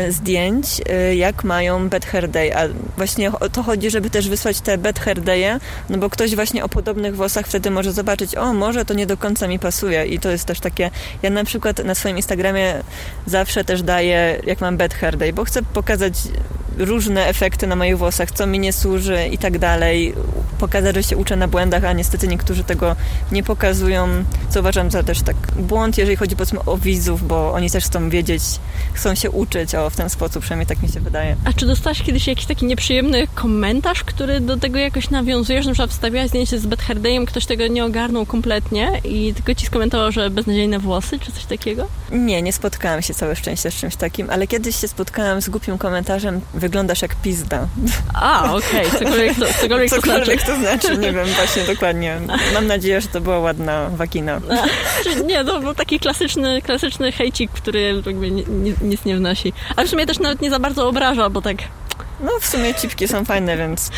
y, 0.07 0.11
zdjęć, 0.11 0.81
y, 1.09 1.15
jak 1.15 1.43
mają 1.43 1.89
bad 1.89 2.05
hair 2.05 2.29
day, 2.29 2.57
a 2.57 2.61
właśnie 2.97 3.31
o 3.31 3.49
to 3.49 3.63
chodzi, 3.63 3.89
żeby 3.89 4.09
też 4.09 4.29
wysłać 4.29 4.61
te 4.61 4.77
bad 4.77 4.99
hair 4.99 5.21
day'e, 5.21 5.59
no 5.89 5.97
bo 5.97 6.09
ktoś 6.09 6.35
właśnie 6.35 6.63
o 6.63 6.69
podobnych 6.69 7.15
włosach 7.15 7.47
wtedy 7.47 7.71
może 7.71 7.91
zobaczyć, 7.91 8.35
o 8.35 8.53
może 8.53 8.85
to 8.85 8.93
nie 8.93 9.05
do 9.05 9.17
końca 9.17 9.47
mi 9.47 9.59
pasuje 9.59 10.05
i 10.05 10.19
to 10.19 10.31
jest 10.31 10.45
też 10.45 10.59
takie, 10.59 10.91
ja 11.23 11.29
na 11.29 11.43
przykład 11.43 11.83
na 11.83 11.95
swoim 11.95 12.17
Instagramie 12.17 12.73
zawsze 13.25 13.63
też 13.63 13.81
daję, 13.81 14.41
jak 14.45 14.61
mam 14.61 14.77
bad 14.77 14.93
hair 14.93 15.17
day, 15.17 15.33
bo 15.33 15.43
chcę 15.43 15.61
pokazać 15.61 16.13
różne 16.77 17.27
efekty 17.27 17.67
na 17.67 17.75
moich 17.75 17.97
włosach, 17.97 18.31
co 18.31 18.47
mi 18.47 18.59
nie 18.59 18.73
służy 18.73 19.27
i 19.31 19.37
tak 19.37 19.57
dalej. 19.57 20.13
Pokazać, 20.59 20.95
że 20.95 21.03
się 21.03 21.17
uczę 21.17 21.35
na 21.35 21.47
błędach, 21.47 21.85
a 21.85 21.93
niestety 21.93 22.27
niektórzy 22.27 22.63
tego 22.63 22.95
nie 23.31 23.43
pokazują, 23.43 24.07
co 24.49 24.59
uważam 24.59 24.91
za 24.91 25.03
też 25.03 25.21
tak 25.21 25.35
błąd, 25.55 25.97
jeżeli 25.97 26.17
chodzi 26.17 26.35
powiedzmy 26.35 26.59
o 26.65 26.77
widzów, 26.77 27.27
bo 27.27 27.53
oni 27.53 27.62
też 27.69 27.85
chcą 27.85 28.09
wiedzieć, 28.09 28.43
chcą 28.93 29.15
się 29.15 29.31
uczyć 29.31 29.75
o 29.75 29.89
w 29.89 29.95
ten 29.95 30.09
sposób, 30.09 30.41
przynajmniej 30.41 30.67
tak 30.67 30.83
mi 30.83 30.89
się 30.89 30.99
wydaje. 30.99 31.35
A 31.45 31.53
czy 31.53 31.65
dostałaś 31.65 32.03
kiedyś 32.03 32.27
jakiś 32.27 32.45
taki 32.45 32.65
nieprzyjemny 32.65 33.27
komentarz, 33.35 34.03
który 34.03 34.39
do 34.39 34.57
tego 34.57 34.79
jakoś 34.79 35.09
nawiązujesz? 35.09 35.65
Na 35.65 35.71
przykład 35.71 35.91
wstawiłaś 35.91 36.29
zdjęcie 36.29 36.59
z 36.59 36.65
Beth 36.65 36.83
Hardayem, 36.83 37.25
ktoś 37.25 37.45
tego 37.45 37.67
nie 37.67 37.85
ogarnął 37.85 38.25
kompletnie 38.25 39.01
i 39.03 39.33
tylko 39.33 39.55
ci 39.55 39.65
skomentował, 39.65 40.11
że 40.11 40.29
beznadziejne 40.29 40.79
włosy, 40.79 41.19
czy 41.19 41.31
coś 41.31 41.45
takiego? 41.45 41.87
Nie, 42.11 42.41
nie 42.41 42.53
spotkałam 42.53 43.01
się 43.01 43.13
całe 43.13 43.35
szczęście 43.35 43.71
z 43.71 43.75
czymś 43.75 43.95
takim, 43.95 44.29
ale 44.29 44.47
kiedyś 44.47 44.75
się 44.75 44.87
spotkałam 44.87 45.41
z 45.41 45.49
głupim 45.49 45.77
komentarzem 45.77 46.41
wyglądasz 46.53 47.01
jak 47.01 47.15
pizda. 47.15 47.67
A, 48.13 48.53
okej, 48.53 48.87
okay. 48.87 48.99
cokolwiek, 48.99 49.39
to, 49.39 49.45
cokolwiek, 49.61 49.89
cokolwiek 49.89 50.43
to, 50.43 50.55
znaczy. 50.55 50.81
to 50.81 50.87
znaczy. 50.87 50.97
Nie 50.97 51.13
wiem 51.13 51.27
właśnie 51.27 51.63
dokładnie. 51.63 52.19
Mam 52.53 52.67
nadzieję, 52.67 53.01
że 53.01 53.07
to 53.07 53.21
była 53.21 53.39
ładna 53.39 53.89
wakina. 53.89 54.41
nie, 55.29 55.45
to 55.45 55.59
był 55.59 55.73
taki 55.75 55.99
klasyczny, 55.99 56.61
klasyczny 56.61 57.11
hejcik, 57.11 57.51
który 57.53 58.01
jakby 58.05 58.31
nic 58.81 59.05
nie 59.05 59.15
wnosi. 59.15 59.53
Ale 59.75 59.87
w 59.87 59.89
sumie 59.89 60.05
też 60.05 60.19
nawet 60.19 60.41
nie 60.41 60.49
za 60.49 60.59
bardzo 60.59 60.87
obraża, 60.87 61.29
bo 61.29 61.41
tak 61.41 61.57
no 62.23 62.31
w 62.39 62.45
sumie 62.45 62.73
cipki 62.73 63.07
są 63.07 63.25
fajne, 63.25 63.57
więc... 63.57 63.89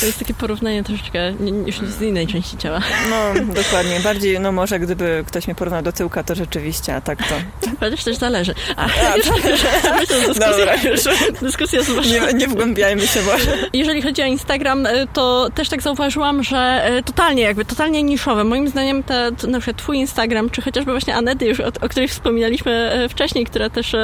To 0.00 0.06
jest 0.06 0.18
takie 0.18 0.34
porównanie 0.34 0.84
troszeczkę 0.84 1.32
już 1.66 1.78
z 1.78 2.02
innej 2.02 2.26
części 2.26 2.56
ciała. 2.56 2.80
No, 3.10 3.44
dokładnie. 3.54 4.00
Bardziej, 4.00 4.40
no 4.40 4.52
może 4.52 4.78
gdyby 4.80 5.24
ktoś 5.26 5.46
mnie 5.46 5.54
porównał 5.54 5.82
do 5.82 5.92
tyłka, 5.92 6.22
to 6.22 6.34
rzeczywiście, 6.34 6.94
a 6.94 7.00
tak 7.00 7.18
to... 7.18 7.34
Chociaż 7.80 8.04
też 8.04 8.16
zależy. 8.16 8.54
A, 8.76 8.84
a 8.84 9.16
już, 10.28 10.38
Dobra, 10.38 10.74
już. 10.74 11.00
Dyskusja 11.42 11.80
nie, 12.12 12.38
nie 12.38 12.48
wgłębiajmy 12.48 13.06
się 13.06 13.22
może. 13.22 13.68
Jeżeli 13.72 14.02
chodzi 14.02 14.22
o 14.22 14.26
Instagram, 14.26 14.86
e, 14.86 15.06
to 15.06 15.48
też 15.54 15.68
tak 15.68 15.82
zauważyłam, 15.82 16.42
że 16.42 16.58
e, 16.84 17.02
totalnie 17.02 17.42
jakby, 17.42 17.64
totalnie 17.64 18.02
niszowe. 18.02 18.44
Moim 18.44 18.68
zdaniem 18.68 19.02
te, 19.02 19.30
na 19.48 19.60
przykład 19.60 19.76
twój 19.76 19.96
Instagram, 19.96 20.50
czy 20.50 20.62
chociażby 20.62 20.90
właśnie 20.90 21.14
Anety 21.14 21.46
już, 21.46 21.60
o, 21.60 21.66
o 21.80 21.88
której 21.88 22.08
wspominaliśmy 22.08 22.72
e, 22.72 23.08
wcześniej, 23.08 23.46
która 23.46 23.70
też 23.70 23.96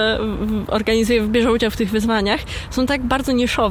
organizuje, 0.69 1.23
bierze 1.23 1.53
udział 1.53 1.71
w 1.71 1.77
tych 1.77 1.91
wyzwaniach, 1.91 2.41
są 2.71 2.87
tak 2.87 3.03
bardzo 3.03 3.33
niszowe, 3.33 3.66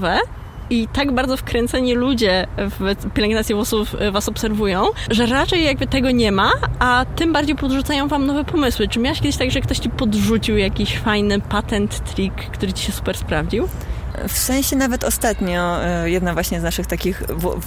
i 0.69 0.87
tak 0.87 1.11
bardzo 1.11 1.37
wkręceni 1.37 1.93
ludzie 1.93 2.47
w 2.57 2.95
pielęgnację 3.13 3.55
włosów 3.55 3.95
e, 3.99 4.11
was 4.11 4.29
obserwują, 4.29 4.85
że 5.09 5.25
raczej 5.25 5.63
jakby 5.63 5.87
tego 5.87 6.11
nie 6.11 6.31
ma, 6.31 6.51
a 6.79 7.05
tym 7.15 7.33
bardziej 7.33 7.55
podrzucają 7.55 8.07
wam 8.07 8.25
nowe 8.25 8.43
pomysły. 8.43 8.87
Czy 8.87 8.99
miałeś 8.99 9.21
kiedyś 9.21 9.37
tak, 9.37 9.51
że 9.51 9.61
ktoś 9.61 9.77
ci 9.77 9.89
podrzucił 9.89 10.57
jakiś 10.57 10.97
fajny 10.97 11.41
patent, 11.41 12.13
trik, 12.15 12.33
który 12.33 12.73
ci 12.73 12.85
się 12.85 12.91
super 12.91 13.17
sprawdził? 13.17 13.67
W 14.27 14.37
sensie 14.37 14.75
nawet 14.75 15.03
ostatnio 15.03 15.85
e, 15.85 16.09
jedna 16.09 16.33
właśnie 16.33 16.59
z 16.59 16.63
naszych 16.63 16.87
takich, 16.87 17.23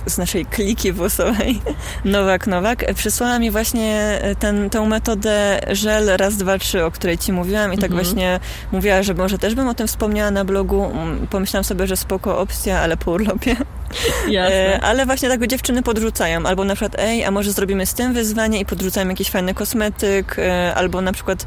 z 0.07 0.19
naszej 0.19 0.47
kliki 0.47 0.93
włosowej, 0.93 1.61
Nowak 2.05 2.47
Nowak, 2.47 2.83
e, 2.83 2.95
przysłała 2.95 3.39
mi 3.39 3.51
właśnie 3.51 4.19
e, 4.23 4.35
ten, 4.35 4.71
tą 4.71 4.87
metodę 4.87 5.61
żel 5.71 6.17
raz, 6.17 6.37
dwa, 6.37 6.59
trzy, 6.59 6.85
o 6.85 6.91
której 6.91 7.19
ci 7.19 7.33
mówiłam 7.33 7.73
i 7.73 7.79
tak 7.79 7.91
mhm. 7.91 8.05
właśnie 8.05 8.41
mówiła, 8.73 9.03
że 9.03 9.15
może 9.15 9.39
też 9.39 9.55
bym 9.55 9.69
o 9.69 9.75
tym 9.75 9.87
wspomniała 9.87 10.31
na 10.31 10.45
blogu. 10.45 10.85
Mm, 10.85 11.27
pomyślałam 11.27 11.65
sobie, 11.65 11.87
że 11.87 11.97
spoko 11.97 12.39
opcja, 12.39 12.81
ale 12.81 12.97
po 12.97 13.11
urlopie. 13.11 13.57
Jasne. 14.29 14.81
Ale 14.83 15.07
właśnie 15.07 15.29
tak 15.29 15.47
dziewczyny 15.47 15.83
podrzucają, 15.83 16.47
albo 16.47 16.65
na 16.65 16.75
przykład 16.75 16.97
ej, 16.99 17.25
a 17.25 17.31
może 17.31 17.53
zrobimy 17.53 17.87
z 17.87 17.95
tym 17.95 18.13
wyzwanie 18.13 18.61
i 18.61 18.65
podrzucają 18.65 19.09
jakiś 19.09 19.31
fajny 19.31 19.55
kosmetyk, 19.55 20.37
albo 20.75 21.01
na 21.01 21.13
przykład 21.13 21.47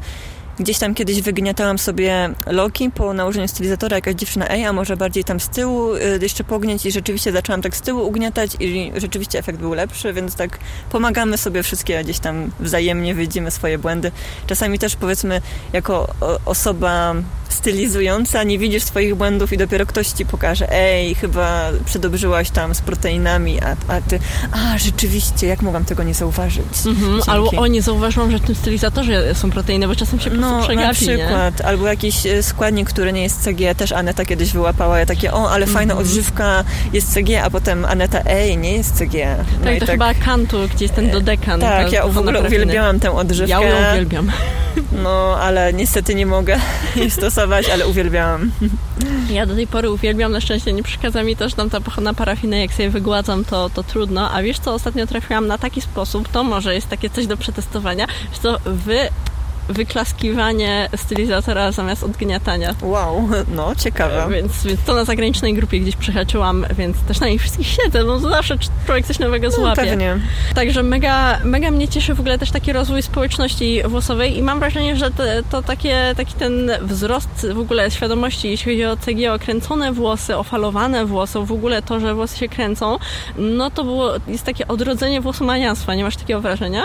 Gdzieś 0.58 0.78
tam 0.78 0.94
kiedyś 0.94 1.22
wygniatałam 1.22 1.78
sobie 1.78 2.30
loki 2.46 2.90
po 2.90 3.12
nałożeniu 3.12 3.48
stylizatora, 3.48 3.96
jakaś 3.96 4.14
dziewczyna, 4.14 4.48
ej, 4.48 4.64
a 4.64 4.72
może 4.72 4.96
bardziej 4.96 5.24
tam 5.24 5.40
z 5.40 5.48
tyłu 5.48 5.94
y, 5.94 6.18
jeszcze 6.22 6.44
pognieć 6.44 6.86
i 6.86 6.92
rzeczywiście 6.92 7.32
zaczęłam 7.32 7.62
tak 7.62 7.76
z 7.76 7.80
tyłu 7.80 8.08
ugniatać 8.08 8.56
i 8.60 8.92
rzeczywiście 8.96 9.38
efekt 9.38 9.58
był 9.58 9.74
lepszy, 9.74 10.12
więc 10.12 10.34
tak 10.36 10.58
pomagamy 10.90 11.38
sobie 11.38 11.62
wszystkie 11.62 12.04
gdzieś 12.04 12.18
tam 12.18 12.50
wzajemnie, 12.60 13.14
widzimy 13.14 13.50
swoje 13.50 13.78
błędy. 13.78 14.12
Czasami 14.46 14.78
też 14.78 14.96
powiedzmy 14.96 15.40
jako 15.72 16.14
osoba 16.44 17.14
stylizująca, 17.52 18.42
nie 18.42 18.58
widzisz 18.58 18.82
swoich 18.82 19.14
błędów 19.14 19.52
i 19.52 19.56
dopiero 19.56 19.86
ktoś 19.86 20.08
ci 20.08 20.26
pokaże, 20.26 20.72
ej, 20.72 21.14
chyba 21.14 21.70
przedobrzyłaś 21.84 22.50
tam 22.50 22.74
z 22.74 22.80
proteinami, 22.80 23.60
a, 23.60 23.94
a 23.94 24.00
ty, 24.00 24.18
a 24.52 24.78
rzeczywiście, 24.78 25.46
jak 25.46 25.62
mogłam 25.62 25.84
tego 25.84 26.02
nie 26.02 26.14
zauważyć? 26.14 26.86
Mhm, 26.86 27.20
albo 27.26 27.50
o, 27.50 27.66
nie 27.66 27.82
zauważyłam, 27.82 28.30
że 28.30 28.38
w 28.38 28.42
tym 28.42 28.54
stylizatorze 28.54 29.34
są 29.34 29.50
proteiny, 29.50 29.88
bo 29.88 29.94
czasem 29.96 30.20
się 30.20 30.30
po 30.30 30.36
no, 30.36 30.62
przegapi, 30.62 30.86
na 30.86 30.94
przykład, 30.94 31.58
nie? 31.58 31.66
albo 31.66 31.86
jakiś 31.86 32.26
e, 32.26 32.42
składnik, 32.42 32.88
który 32.88 33.12
nie 33.12 33.22
jest 33.22 33.44
CG, 33.44 33.74
też 33.74 33.92
Aneta 33.92 34.24
kiedyś 34.24 34.52
wyłapała, 34.52 34.98
ja 34.98 35.06
takie, 35.06 35.32
o, 35.32 35.50
ale 35.50 35.66
fajna 35.66 35.92
mhm. 35.92 36.08
odżywka 36.08 36.64
jest 36.92 37.14
CG, 37.14 37.42
a 37.42 37.50
potem 37.50 37.84
Aneta, 37.84 38.20
ej, 38.26 38.58
nie 38.58 38.72
jest 38.72 38.98
CG. 38.98 39.36
No 39.58 39.64
tak, 39.64 39.74
to 39.74 39.86
tak, 39.86 39.90
chyba 39.90 40.14
Kantu, 40.14 40.58
gdzie 40.74 40.84
jest 40.84 40.94
ten 40.94 41.10
dodekan. 41.10 41.60
Tak, 41.60 41.92
ja 41.92 42.06
w 42.08 42.18
ogóle 42.18 42.42
uwielbiałam 42.42 43.00
tę 43.00 43.12
odżywkę. 43.12 43.50
Ja 43.50 43.60
ją 43.60 43.92
uwielbiam. 43.92 44.32
No, 45.02 45.36
ale 45.40 45.72
niestety 45.72 46.14
nie 46.14 46.26
mogę 46.26 46.60
jej 46.96 47.10
ale 47.72 47.86
uwielbiałam. 47.86 48.50
Ja 49.30 49.46
do 49.46 49.54
tej 49.54 49.66
pory 49.66 49.90
uwielbiam, 49.90 50.32
na 50.32 50.40
szczęście 50.40 50.72
nie 50.72 50.82
przeszkadza 50.82 51.22
mi 51.22 51.36
to, 51.36 51.48
że 51.48 51.56
tam 51.56 51.70
ta 51.70 51.80
pochodna 51.80 52.14
parafiny, 52.14 52.60
jak 52.60 52.72
sobie 52.72 52.90
wygładzam, 52.90 53.44
to, 53.44 53.70
to 53.70 53.82
trudno. 53.82 54.30
A 54.30 54.42
wiesz 54.42 54.58
co, 54.58 54.74
ostatnio 54.74 55.06
trafiłam 55.06 55.46
na 55.46 55.58
taki 55.58 55.80
sposób, 55.80 56.28
to 56.28 56.44
może 56.44 56.74
jest 56.74 56.88
takie 56.88 57.10
coś 57.10 57.26
do 57.26 57.36
przetestowania, 57.36 58.06
że 58.34 58.38
to 58.38 58.58
wy 58.64 59.08
wyklaskiwanie 59.68 60.88
stylizatora 60.96 61.72
zamiast 61.72 62.02
odgniatania. 62.02 62.74
Wow, 62.82 63.28
no 63.56 63.74
ciekawe. 63.74 64.26
Więc, 64.30 64.64
więc 64.64 64.80
to 64.80 64.94
na 64.94 65.04
zagranicznej 65.04 65.54
grupie 65.54 65.80
gdzieś 65.80 65.96
przehaczyłam, 65.96 66.66
więc 66.78 66.96
też 66.96 67.20
na 67.20 67.28
nich 67.28 67.40
wszystkich 67.40 67.66
siedzę, 67.66 68.04
no 68.04 68.20
to 68.20 68.28
zawsze 68.28 68.56
człowiek 68.86 69.06
coś 69.06 69.18
nowego 69.18 69.48
no, 69.48 69.56
złapie. 69.56 69.82
No, 69.82 69.88
pewnie. 69.88 70.18
Także 70.54 70.82
mega, 70.82 71.38
mega 71.44 71.70
mnie 71.70 71.88
cieszy 71.88 72.14
w 72.14 72.20
ogóle 72.20 72.38
też 72.38 72.50
taki 72.50 72.72
rozwój 72.72 73.02
społeczności 73.02 73.82
włosowej 73.82 74.38
i 74.38 74.42
mam 74.42 74.58
wrażenie, 74.58 74.96
że 74.96 75.10
te, 75.10 75.42
to 75.50 75.62
takie, 75.62 76.14
taki 76.16 76.34
ten 76.34 76.70
wzrost 76.82 77.46
w 77.54 77.58
ogóle 77.58 77.90
świadomości, 77.90 78.50
jeśli 78.50 78.72
chodzi 78.72 78.84
o 78.84 78.96
CG, 78.96 79.32
o 79.32 79.38
kręcone 79.38 79.92
włosy, 79.92 80.36
o 80.36 80.42
falowane 80.42 81.06
włosy, 81.06 81.38
w 81.38 81.52
ogóle 81.52 81.82
to, 81.82 82.00
że 82.00 82.14
włosy 82.14 82.38
się 82.38 82.48
kręcą, 82.48 82.98
no 83.38 83.70
to 83.70 83.84
było, 83.84 84.12
jest 84.28 84.44
takie 84.44 84.68
odrodzenie 84.68 85.20
włosomaniactwa. 85.20 85.94
Nie 85.94 86.04
masz 86.04 86.16
takiego 86.16 86.40
wrażenia? 86.40 86.82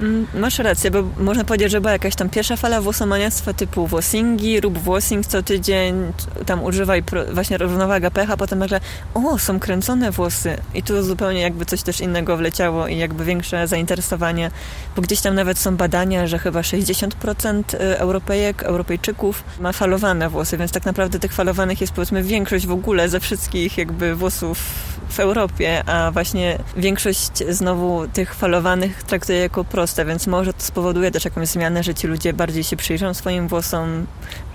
Mm, 0.00 0.26
masz 0.34 0.58
rację, 0.58 0.90
bo 0.90 1.02
można 1.18 1.44
powiedzieć, 1.44 1.70
że 1.70 1.80
była 1.80 1.92
jakaś 1.92 2.14
tam 2.14 2.28
pierwsza 2.28 2.56
fala 2.56 2.80
włosomaniactwa 2.80 3.52
typu 3.52 3.86
włosingi, 3.86 4.60
rób 4.60 4.78
włosing 4.78 5.26
co 5.26 5.42
tydzień, 5.42 6.12
tam 6.46 6.64
używaj 6.64 7.02
właśnie 7.32 7.58
równowaga 7.58 8.10
pH, 8.10 8.36
potem 8.36 8.58
nagle 8.58 8.80
o, 9.14 9.38
są 9.38 9.60
kręcone 9.60 10.10
włosy. 10.10 10.56
I 10.74 10.82
tu 10.82 11.02
zupełnie 11.02 11.40
jakby 11.40 11.66
coś 11.66 11.82
też 11.82 12.00
innego 12.00 12.36
wleciało 12.36 12.86
i 12.86 12.98
jakby 12.98 13.24
większe 13.24 13.68
zainteresowanie, 13.68 14.50
bo 14.96 15.02
gdzieś 15.02 15.20
tam 15.20 15.34
nawet 15.34 15.58
są 15.58 15.76
badania, 15.76 16.26
że 16.26 16.38
chyba 16.38 16.60
60% 16.60 17.74
y, 17.74 17.98
Europejek, 17.98 18.62
Europejczyków 18.62 19.44
ma 19.60 19.72
falowane 19.72 20.28
włosy, 20.28 20.56
więc 20.56 20.72
tak 20.72 20.84
naprawdę 20.84 21.18
tych 21.18 21.32
falowanych 21.32 21.80
jest 21.80 21.92
powiedzmy 21.92 22.22
większość 22.22 22.66
w 22.66 22.72
ogóle 22.72 23.08
ze 23.08 23.20
wszystkich 23.20 23.78
jakby 23.78 24.14
włosów 24.14 24.58
w 25.08 25.20
Europie, 25.20 25.82
a 25.86 26.10
właśnie 26.10 26.58
większość 26.76 27.32
znowu 27.48 28.08
tych 28.08 28.34
falowanych 28.34 29.02
traktuje 29.02 29.38
jako 29.38 29.64
proste, 29.64 30.04
więc 30.04 30.26
może 30.26 30.52
to 30.52 30.62
spowoduje 30.62 31.10
też 31.10 31.24
jakąś 31.24 31.48
zmianę, 31.48 31.82
że 31.82 31.94
ci 31.94 32.06
ludzie 32.06 32.32
bardziej 32.32 32.64
się 32.64 32.76
przyjrzą 32.76 33.14
swoim 33.14 33.48
włosom, 33.48 34.06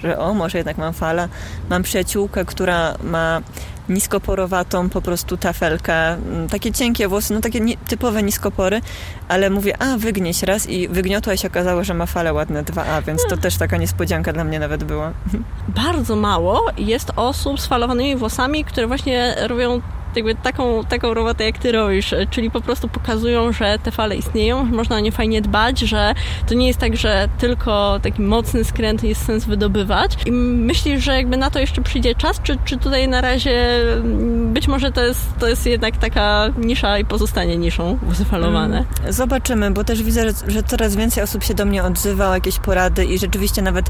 że 0.03 0.19
o, 0.19 0.33
może 0.33 0.57
jednak 0.57 0.77
mam 0.77 0.93
fala. 0.93 1.27
Mam 1.69 1.83
przyjaciółkę, 1.83 2.45
która 2.45 2.95
ma 3.03 3.41
niskoporowatą 3.89 4.89
po 4.89 5.01
prostu 5.01 5.37
tafelkę, 5.37 6.07
mm, 6.07 6.49
takie 6.49 6.71
cienkie 6.71 7.07
włosy, 7.07 7.33
no 7.33 7.41
takie 7.41 7.59
nie, 7.59 7.77
typowe 7.77 8.23
niskopory, 8.23 8.81
ale 9.27 9.49
mówię, 9.49 9.81
a 9.81 9.97
wygnieś 9.97 10.43
raz 10.43 10.69
i 10.69 10.87
wygniotła 10.87 11.33
i 11.33 11.37
się 11.37 11.47
okazało, 11.47 11.83
że 11.83 11.93
ma 11.93 12.05
falę 12.05 12.33
ładne 12.33 12.63
2A, 12.63 13.03
więc 13.03 13.21
to 13.29 13.37
też 13.37 13.57
taka 13.57 13.77
niespodzianka 13.77 14.33
dla 14.33 14.43
mnie 14.43 14.59
nawet 14.59 14.83
była. 14.83 15.11
Bardzo 15.85 16.15
mało 16.15 16.65
jest 16.77 17.11
osób 17.15 17.61
z 17.61 17.67
falowanymi 17.67 18.15
włosami, 18.15 18.65
które 18.65 18.87
właśnie 18.87 19.35
robią 19.47 19.81
jakby 20.15 20.35
taką, 20.35 20.85
taką 20.85 21.13
robotę, 21.13 21.43
jak 21.43 21.57
ty 21.57 21.71
robisz, 21.71 22.15
czyli 22.29 22.51
po 22.51 22.61
prostu 22.61 22.87
pokazują, 22.87 23.51
że 23.51 23.79
te 23.83 23.91
fale 23.91 24.15
istnieją, 24.15 24.63
można 24.63 24.95
o 24.95 24.99
nie 24.99 25.11
fajnie 25.11 25.41
dbać, 25.41 25.79
że 25.79 26.13
to 26.47 26.53
nie 26.53 26.67
jest 26.67 26.79
tak, 26.79 26.97
że 26.97 27.29
tylko 27.37 27.99
taki 28.03 28.21
mocny 28.21 28.63
skręt 28.63 29.03
jest 29.03 29.25
sens 29.25 29.45
wydobywać. 29.45 30.17
I 30.25 30.31
myślisz, 30.31 31.03
że 31.03 31.15
jakby 31.15 31.37
na 31.37 31.49
to 31.49 31.59
jeszcze 31.59 31.81
przyjdzie 31.81 32.15
czas, 32.15 32.41
czy, 32.43 32.57
czy 32.65 32.77
tutaj 32.77 33.07
na 33.07 33.21
razie 33.21 33.81
mm, 33.93 34.53
być 34.53 34.67
może 34.67 34.91
to 34.91 35.03
jest, 35.03 35.39
to 35.39 35.47
jest 35.47 35.65
jednak 35.65 35.97
taka 35.97 36.49
nisza 36.57 36.97
i 36.97 37.05
pozostanie 37.05 37.57
niszą 37.57 37.99
falowane? 38.29 38.77
Mm, 38.77 39.13
zobaczymy, 39.13 39.71
bo 39.71 39.83
też 39.83 40.03
widzę, 40.03 40.31
że, 40.31 40.51
że 40.51 40.63
coraz 40.63 40.95
więcej 40.95 41.23
osób 41.23 41.43
się 41.43 41.53
do 41.53 41.65
mnie 41.65 41.83
odzywa 41.83 42.29
o 42.29 42.33
jakieś 42.33 42.59
porady 42.59 43.05
i 43.05 43.17
rzeczywiście 43.17 43.61
nawet 43.61 43.85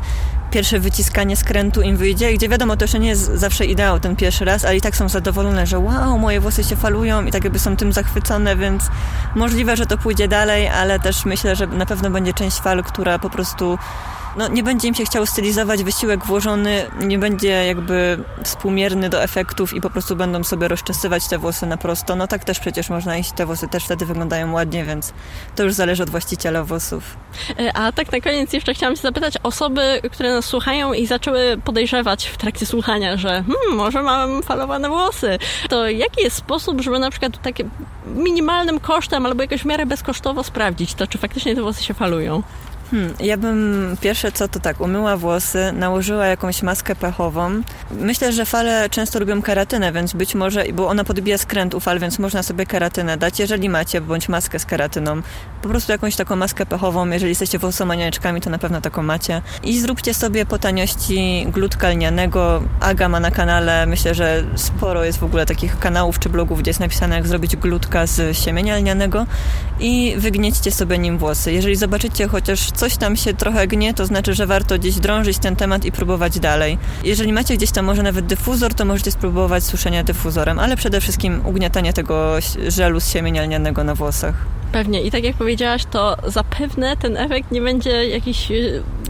pierwsze 0.52 0.80
wyciskanie 0.80 1.36
skrętu 1.36 1.82
im 1.82 1.98
wyjdzie, 1.98 2.34
gdzie 2.34 2.50
wiadomo, 2.50 2.78
to 2.78 2.84
jeszcze 2.84 3.00
nie 3.00 3.10
jest 3.10 3.26
zawsze 3.26 3.66
ideał 3.66 4.00
ten 4.00 4.16
pierwszy 4.16 4.46
raz, 4.46 4.66
ale 4.66 4.78
i 4.78 4.82
tak 4.82 4.96
są 4.96 5.10
zadowolone, 5.10 5.68
że 5.68 5.80
wow, 5.80 6.11
wow, 6.12 6.20
moje 6.20 6.40
włosy 6.40 6.64
się 6.64 6.76
falują 6.76 7.26
i 7.26 7.32
tak 7.32 7.44
jakby 7.44 7.60
są 7.60 7.76
tym 7.76 7.94
zachwycone, 7.94 8.56
więc 8.56 8.84
możliwe, 9.36 9.76
że 9.76 9.86
to 9.86 9.98
pójdzie 9.98 10.28
dalej, 10.28 10.68
ale 10.68 11.00
też 11.00 11.26
myślę, 11.26 11.56
że 11.56 11.68
na 11.68 11.86
pewno 11.86 12.10
będzie 12.10 12.34
część 12.34 12.58
fal, 12.58 12.84
która 12.84 13.20
po 13.20 13.30
prostu 13.30 13.78
no, 14.38 14.48
nie 14.48 14.64
będzie 14.64 14.88
im 14.88 14.96
się 14.96 15.06
chciało 15.06 15.26
stylizować, 15.26 15.84
wysiłek 15.84 16.26
włożony 16.26 16.86
nie 17.00 17.20
będzie 17.20 17.66
jakby 17.66 18.24
współmierny 18.44 19.10
do 19.10 19.24
efektów 19.24 19.74
i 19.74 19.82
po 19.82 19.90
prostu 19.90 20.16
będą 20.16 20.44
sobie 20.44 20.68
rozczesywać 20.68 21.28
te 21.28 21.38
włosy 21.38 21.66
na 21.66 21.78
prosto. 21.78 22.16
No 22.16 22.28
tak 22.28 22.44
też 22.44 22.60
przecież 22.60 22.90
można 22.90 23.18
iść, 23.18 23.32
te 23.32 23.46
włosy 23.46 23.68
też 23.68 23.86
wtedy 23.86 24.06
wyglądają 24.06 24.54
ładnie, 24.54 24.84
więc 24.84 25.14
to 25.56 25.64
już 25.64 25.74
zależy 25.74 26.04
od 26.04 26.10
właściciela 26.10 26.64
włosów. 26.64 27.18
E, 27.60 27.74
a 27.78 27.92
tak 27.92 28.12
na 28.12 28.22
koniec 28.22 28.54
jeszcze 28.54 28.74
chciałam 28.74 28.96
się 28.96 29.02
zapytać 29.02 29.34
osoby, 29.44 30.02
które 30.12 30.34
nas 30.34 30.46
słuchają 30.46 30.94
i 30.94 31.08
zaczęły 31.08 31.58
podejrzewać 31.64 32.28
w 32.28 32.38
trakcie 32.38 32.66
słuchania, 32.66 33.18
że 33.18 33.30
hmm, 33.30 33.76
może 33.76 34.04
mam 34.04 34.44
falowane 34.44 34.90
włosy. 34.90 35.40
To 35.70 35.90
jaki 35.90 36.24
jest 36.24 36.36
sposób, 36.36 36.82
żeby 36.82 37.00
na 37.00 37.10
przykład 37.10 37.42
takim 37.42 37.70
minimalnym 38.06 38.80
kosztem 38.80 39.26
albo 39.26 39.42
jakoś 39.42 39.62
w 39.62 39.66
miarę 39.66 39.86
bezkosztowo 39.86 40.44
sprawdzić 40.44 40.94
to, 40.94 41.08
czy 41.08 41.18
faktycznie 41.18 41.56
te 41.56 41.62
włosy 41.62 41.84
się 41.84 41.94
falują? 41.94 42.44
Hmm, 42.92 43.14
ja 43.20 43.38
bym 43.38 43.98
pierwsze 44.02 44.32
co 44.32 44.48
to 44.48 44.60
tak, 44.60 44.82
umyła 44.82 45.18
włosy, 45.18 45.72
nałożyła 45.74 46.26
jakąś 46.26 46.64
maskę 46.64 46.96
pechową. 46.96 47.62
Myślę, 47.92 48.34
że 48.34 48.46
fale 48.46 48.90
często 48.90 49.20
lubią 49.20 49.42
keratynę, 49.42 49.92
więc 49.92 50.14
być 50.14 50.36
może, 50.36 50.64
bo 50.74 50.88
ona 50.88 51.04
podbija 51.04 51.38
skręt 51.38 51.74
u 51.74 51.80
fal, 51.80 52.00
więc 52.00 52.20
można 52.20 52.44
sobie 52.44 52.66
keratynę 52.66 53.18
dać, 53.18 53.40
jeżeli 53.40 53.70
macie, 53.70 54.02
bądź 54.02 54.30
maskę 54.30 54.60
z 54.60 54.66
keratyną. 54.66 55.22
Po 55.62 55.70
prostu 55.70 55.92
jakąś 55.92 56.16
taką 56.16 56.36
maskę 56.36 56.66
pechową, 56.66 57.10
jeżeli 57.10 57.30
jesteście 57.30 57.60
włosomaniaczkami, 57.60 58.42
to 58.42 58.50
na 58.50 58.58
pewno 58.58 58.82
taką 58.82 59.04
macie. 59.04 59.42
I 59.64 59.80
zróbcie 59.80 60.14
sobie 60.14 60.46
po 60.46 60.60
taniości 60.60 61.48
glutka 61.50 61.90
lnianego. 61.90 62.64
Aga 62.80 63.10
ma 63.10 63.20
na 63.20 63.32
kanale, 63.32 63.86
myślę, 63.86 64.16
że 64.16 64.44
sporo 64.56 65.04
jest 65.04 65.20
w 65.20 65.24
ogóle 65.24 65.46
takich 65.46 65.80
kanałów 65.80 66.20
czy 66.20 66.30
blogów, 66.30 66.60
gdzie 66.60 66.70
jest 66.70 66.80
napisane, 66.80 67.16
jak 67.16 67.28
zrobić 67.28 67.56
glutka 67.56 68.06
z 68.06 68.38
siemienia 68.38 68.78
lnianego 68.78 69.26
i 69.80 70.16
wygniećcie 70.18 70.72
sobie 70.72 70.98
nim 70.98 71.18
włosy. 71.18 71.54
Jeżeli 71.54 71.76
zobaczycie 71.76 72.28
chociaż 72.28 72.72
coś 72.82 72.98
tam 72.98 73.16
się 73.16 73.34
trochę 73.34 73.68
gnie, 73.68 73.94
to 73.94 74.06
znaczy, 74.06 74.34
że 74.34 74.48
warto 74.48 74.80
gdzieś 74.80 74.96
drążyć 74.96 75.38
ten 75.38 75.56
temat 75.56 75.86
i 75.86 75.92
próbować 75.92 76.40
dalej. 76.40 76.78
Jeżeli 77.04 77.34
macie 77.34 77.58
gdzieś 77.58 77.72
tam 77.72 77.86
może 77.86 78.04
nawet 78.04 78.26
dyfuzor, 78.26 78.74
to 78.74 78.86
możecie 78.86 79.12
spróbować 79.12 79.64
suszenia 79.64 80.04
dyfuzorem, 80.04 80.60
ale 80.60 80.76
przede 80.76 81.02
wszystkim 81.02 81.46
ugniatania 81.46 81.94
tego 81.94 82.36
żelu 82.68 83.00
z 83.00 83.10
siemienia 83.10 83.44
lnianego 83.44 83.84
na 83.84 83.96
włosach. 83.96 84.36
Pewnie. 84.72 85.02
I 85.02 85.12
tak 85.12 85.24
jak 85.24 85.36
powiedziałaś, 85.36 85.86
to 85.92 86.18
zapewne 86.28 86.98
ten 86.98 87.18
efekt 87.18 87.52
nie 87.52 87.62
będzie 87.62 88.10
jakiś 88.10 88.52
e, 88.52 88.56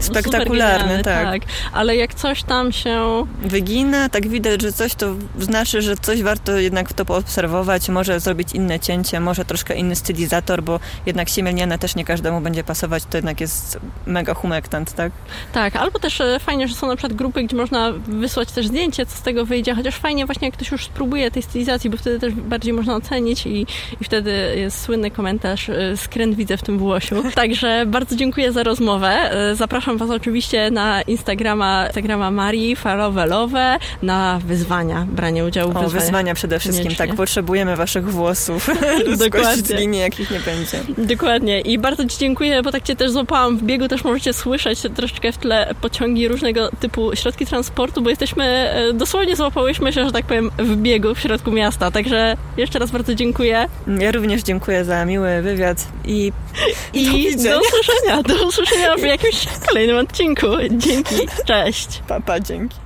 spektakularny, 0.00 1.02
tak. 1.02 1.24
tak. 1.24 1.42
Ale 1.72 1.96
jak 1.96 2.14
coś 2.14 2.42
tam 2.42 2.72
się 2.72 3.26
wygina, 3.42 4.08
tak 4.08 4.28
widać, 4.28 4.62
że 4.62 4.72
coś 4.72 4.94
to 4.94 5.14
znaczy, 5.38 5.82
że 5.82 5.96
coś 5.96 6.22
warto 6.22 6.56
jednak 6.56 6.92
to 6.92 7.04
poobserwować, 7.04 7.88
może 7.88 8.20
zrobić 8.20 8.52
inne 8.52 8.80
cięcie, 8.80 9.20
może 9.20 9.44
troszkę 9.44 9.74
inny 9.74 9.96
stylizator, 9.96 10.62
bo 10.62 10.80
jednak 11.06 11.28
siemielniane 11.28 11.78
też 11.78 11.96
nie 11.96 12.04
każdemu 12.04 12.40
będzie 12.40 12.64
pasować, 12.64 13.04
to 13.10 13.18
jednak 13.18 13.40
jest 13.40 13.61
mega 14.06 14.34
humektant, 14.34 14.92
tak? 14.92 15.12
Tak, 15.52 15.76
albo 15.76 15.98
też 15.98 16.20
e, 16.20 16.38
fajnie, 16.40 16.68
że 16.68 16.74
są 16.74 16.86
na 16.86 16.96
przykład 16.96 17.12
grupy, 17.12 17.42
gdzie 17.42 17.56
można 17.56 17.92
wysłać 17.92 18.52
też 18.52 18.66
zdjęcie, 18.66 19.06
co 19.06 19.16
z 19.16 19.22
tego 19.22 19.46
wyjdzie, 19.46 19.74
chociaż 19.74 19.96
fajnie 19.96 20.26
właśnie 20.26 20.48
jak 20.48 20.54
ktoś 20.54 20.70
już 20.70 20.84
spróbuje 20.84 21.30
tej 21.30 21.42
stylizacji, 21.42 21.90
bo 21.90 21.96
wtedy 21.96 22.18
też 22.18 22.34
bardziej 22.34 22.72
można 22.72 22.96
ocenić 22.96 23.46
i, 23.46 23.66
i 24.00 24.04
wtedy 24.04 24.54
jest 24.56 24.82
słynny 24.82 25.10
komentarz, 25.10 25.68
e, 25.68 25.96
skręt 25.96 26.34
widzę 26.34 26.56
w 26.56 26.62
tym 26.62 26.78
włosiu. 26.78 27.22
Także 27.34 27.86
bardzo 27.86 28.16
dziękuję 28.16 28.52
za 28.52 28.62
rozmowę. 28.62 29.08
E, 29.08 29.56
zapraszam 29.56 29.98
Was 29.98 30.10
oczywiście 30.10 30.70
na 30.70 31.02
Instagrama, 31.02 31.86
Instagrama 31.86 32.30
Marii 32.30 32.76
Farowelowe, 32.76 33.78
na 34.02 34.40
wyzwania, 34.46 35.06
branie 35.10 35.44
udziału 35.44 35.72
w 35.72 35.76
o, 35.76 35.80
wyzwania. 35.80 36.00
wyzwania 36.00 36.34
przede 36.34 36.58
wszystkim, 36.58 36.94
tak, 36.94 37.14
potrzebujemy 37.14 37.76
Waszych 37.76 38.10
włosów. 38.10 38.70
Dokładnie. 39.24 39.76
linii, 39.76 40.00
jakich 40.00 40.30
nie 40.30 40.40
będzie. 40.40 40.80
Dokładnie 40.98 41.60
i 41.60 41.78
bardzo 41.78 42.04
Ci 42.04 42.18
dziękuję, 42.18 42.62
bo 42.62 42.72
tak 42.72 42.82
Cię 42.82 42.96
też 42.96 43.10
złapałam 43.10 43.51
w 43.56 43.62
biegu, 43.62 43.88
też 43.88 44.04
możecie 44.04 44.32
słyszeć 44.32 44.80
troszeczkę 44.96 45.32
w 45.32 45.38
tle 45.38 45.74
pociągi, 45.80 46.28
różnego 46.28 46.70
typu 46.80 47.16
środki 47.16 47.46
transportu, 47.46 48.02
bo 48.02 48.10
jesteśmy, 48.10 48.44
e, 48.44 48.92
dosłownie 48.92 49.36
złapałyśmy 49.36 49.92
się, 49.92 50.04
że 50.04 50.12
tak 50.12 50.26
powiem, 50.26 50.50
w 50.58 50.76
biegu 50.76 51.14
w 51.14 51.20
środku 51.20 51.50
miasta, 51.50 51.90
także 51.90 52.36
jeszcze 52.56 52.78
raz 52.78 52.90
bardzo 52.90 53.14
dziękuję. 53.14 53.66
Ja 53.98 54.12
również 54.12 54.42
dziękuję 54.42 54.84
za 54.84 55.04
miły 55.04 55.42
wywiad 55.42 55.88
i, 56.04 56.32
I 56.92 57.36
do, 57.36 57.42
do 57.42 57.60
usłyszenia, 57.60 58.22
do 58.22 58.46
usłyszenia 58.48 58.96
w 58.96 59.02
jakimś 59.02 59.46
kolejnym 59.68 59.96
odcinku. 59.96 60.46
Dzięki, 60.70 61.14
cześć. 61.46 62.02
Papa, 62.08 62.40
dzięki. 62.40 62.81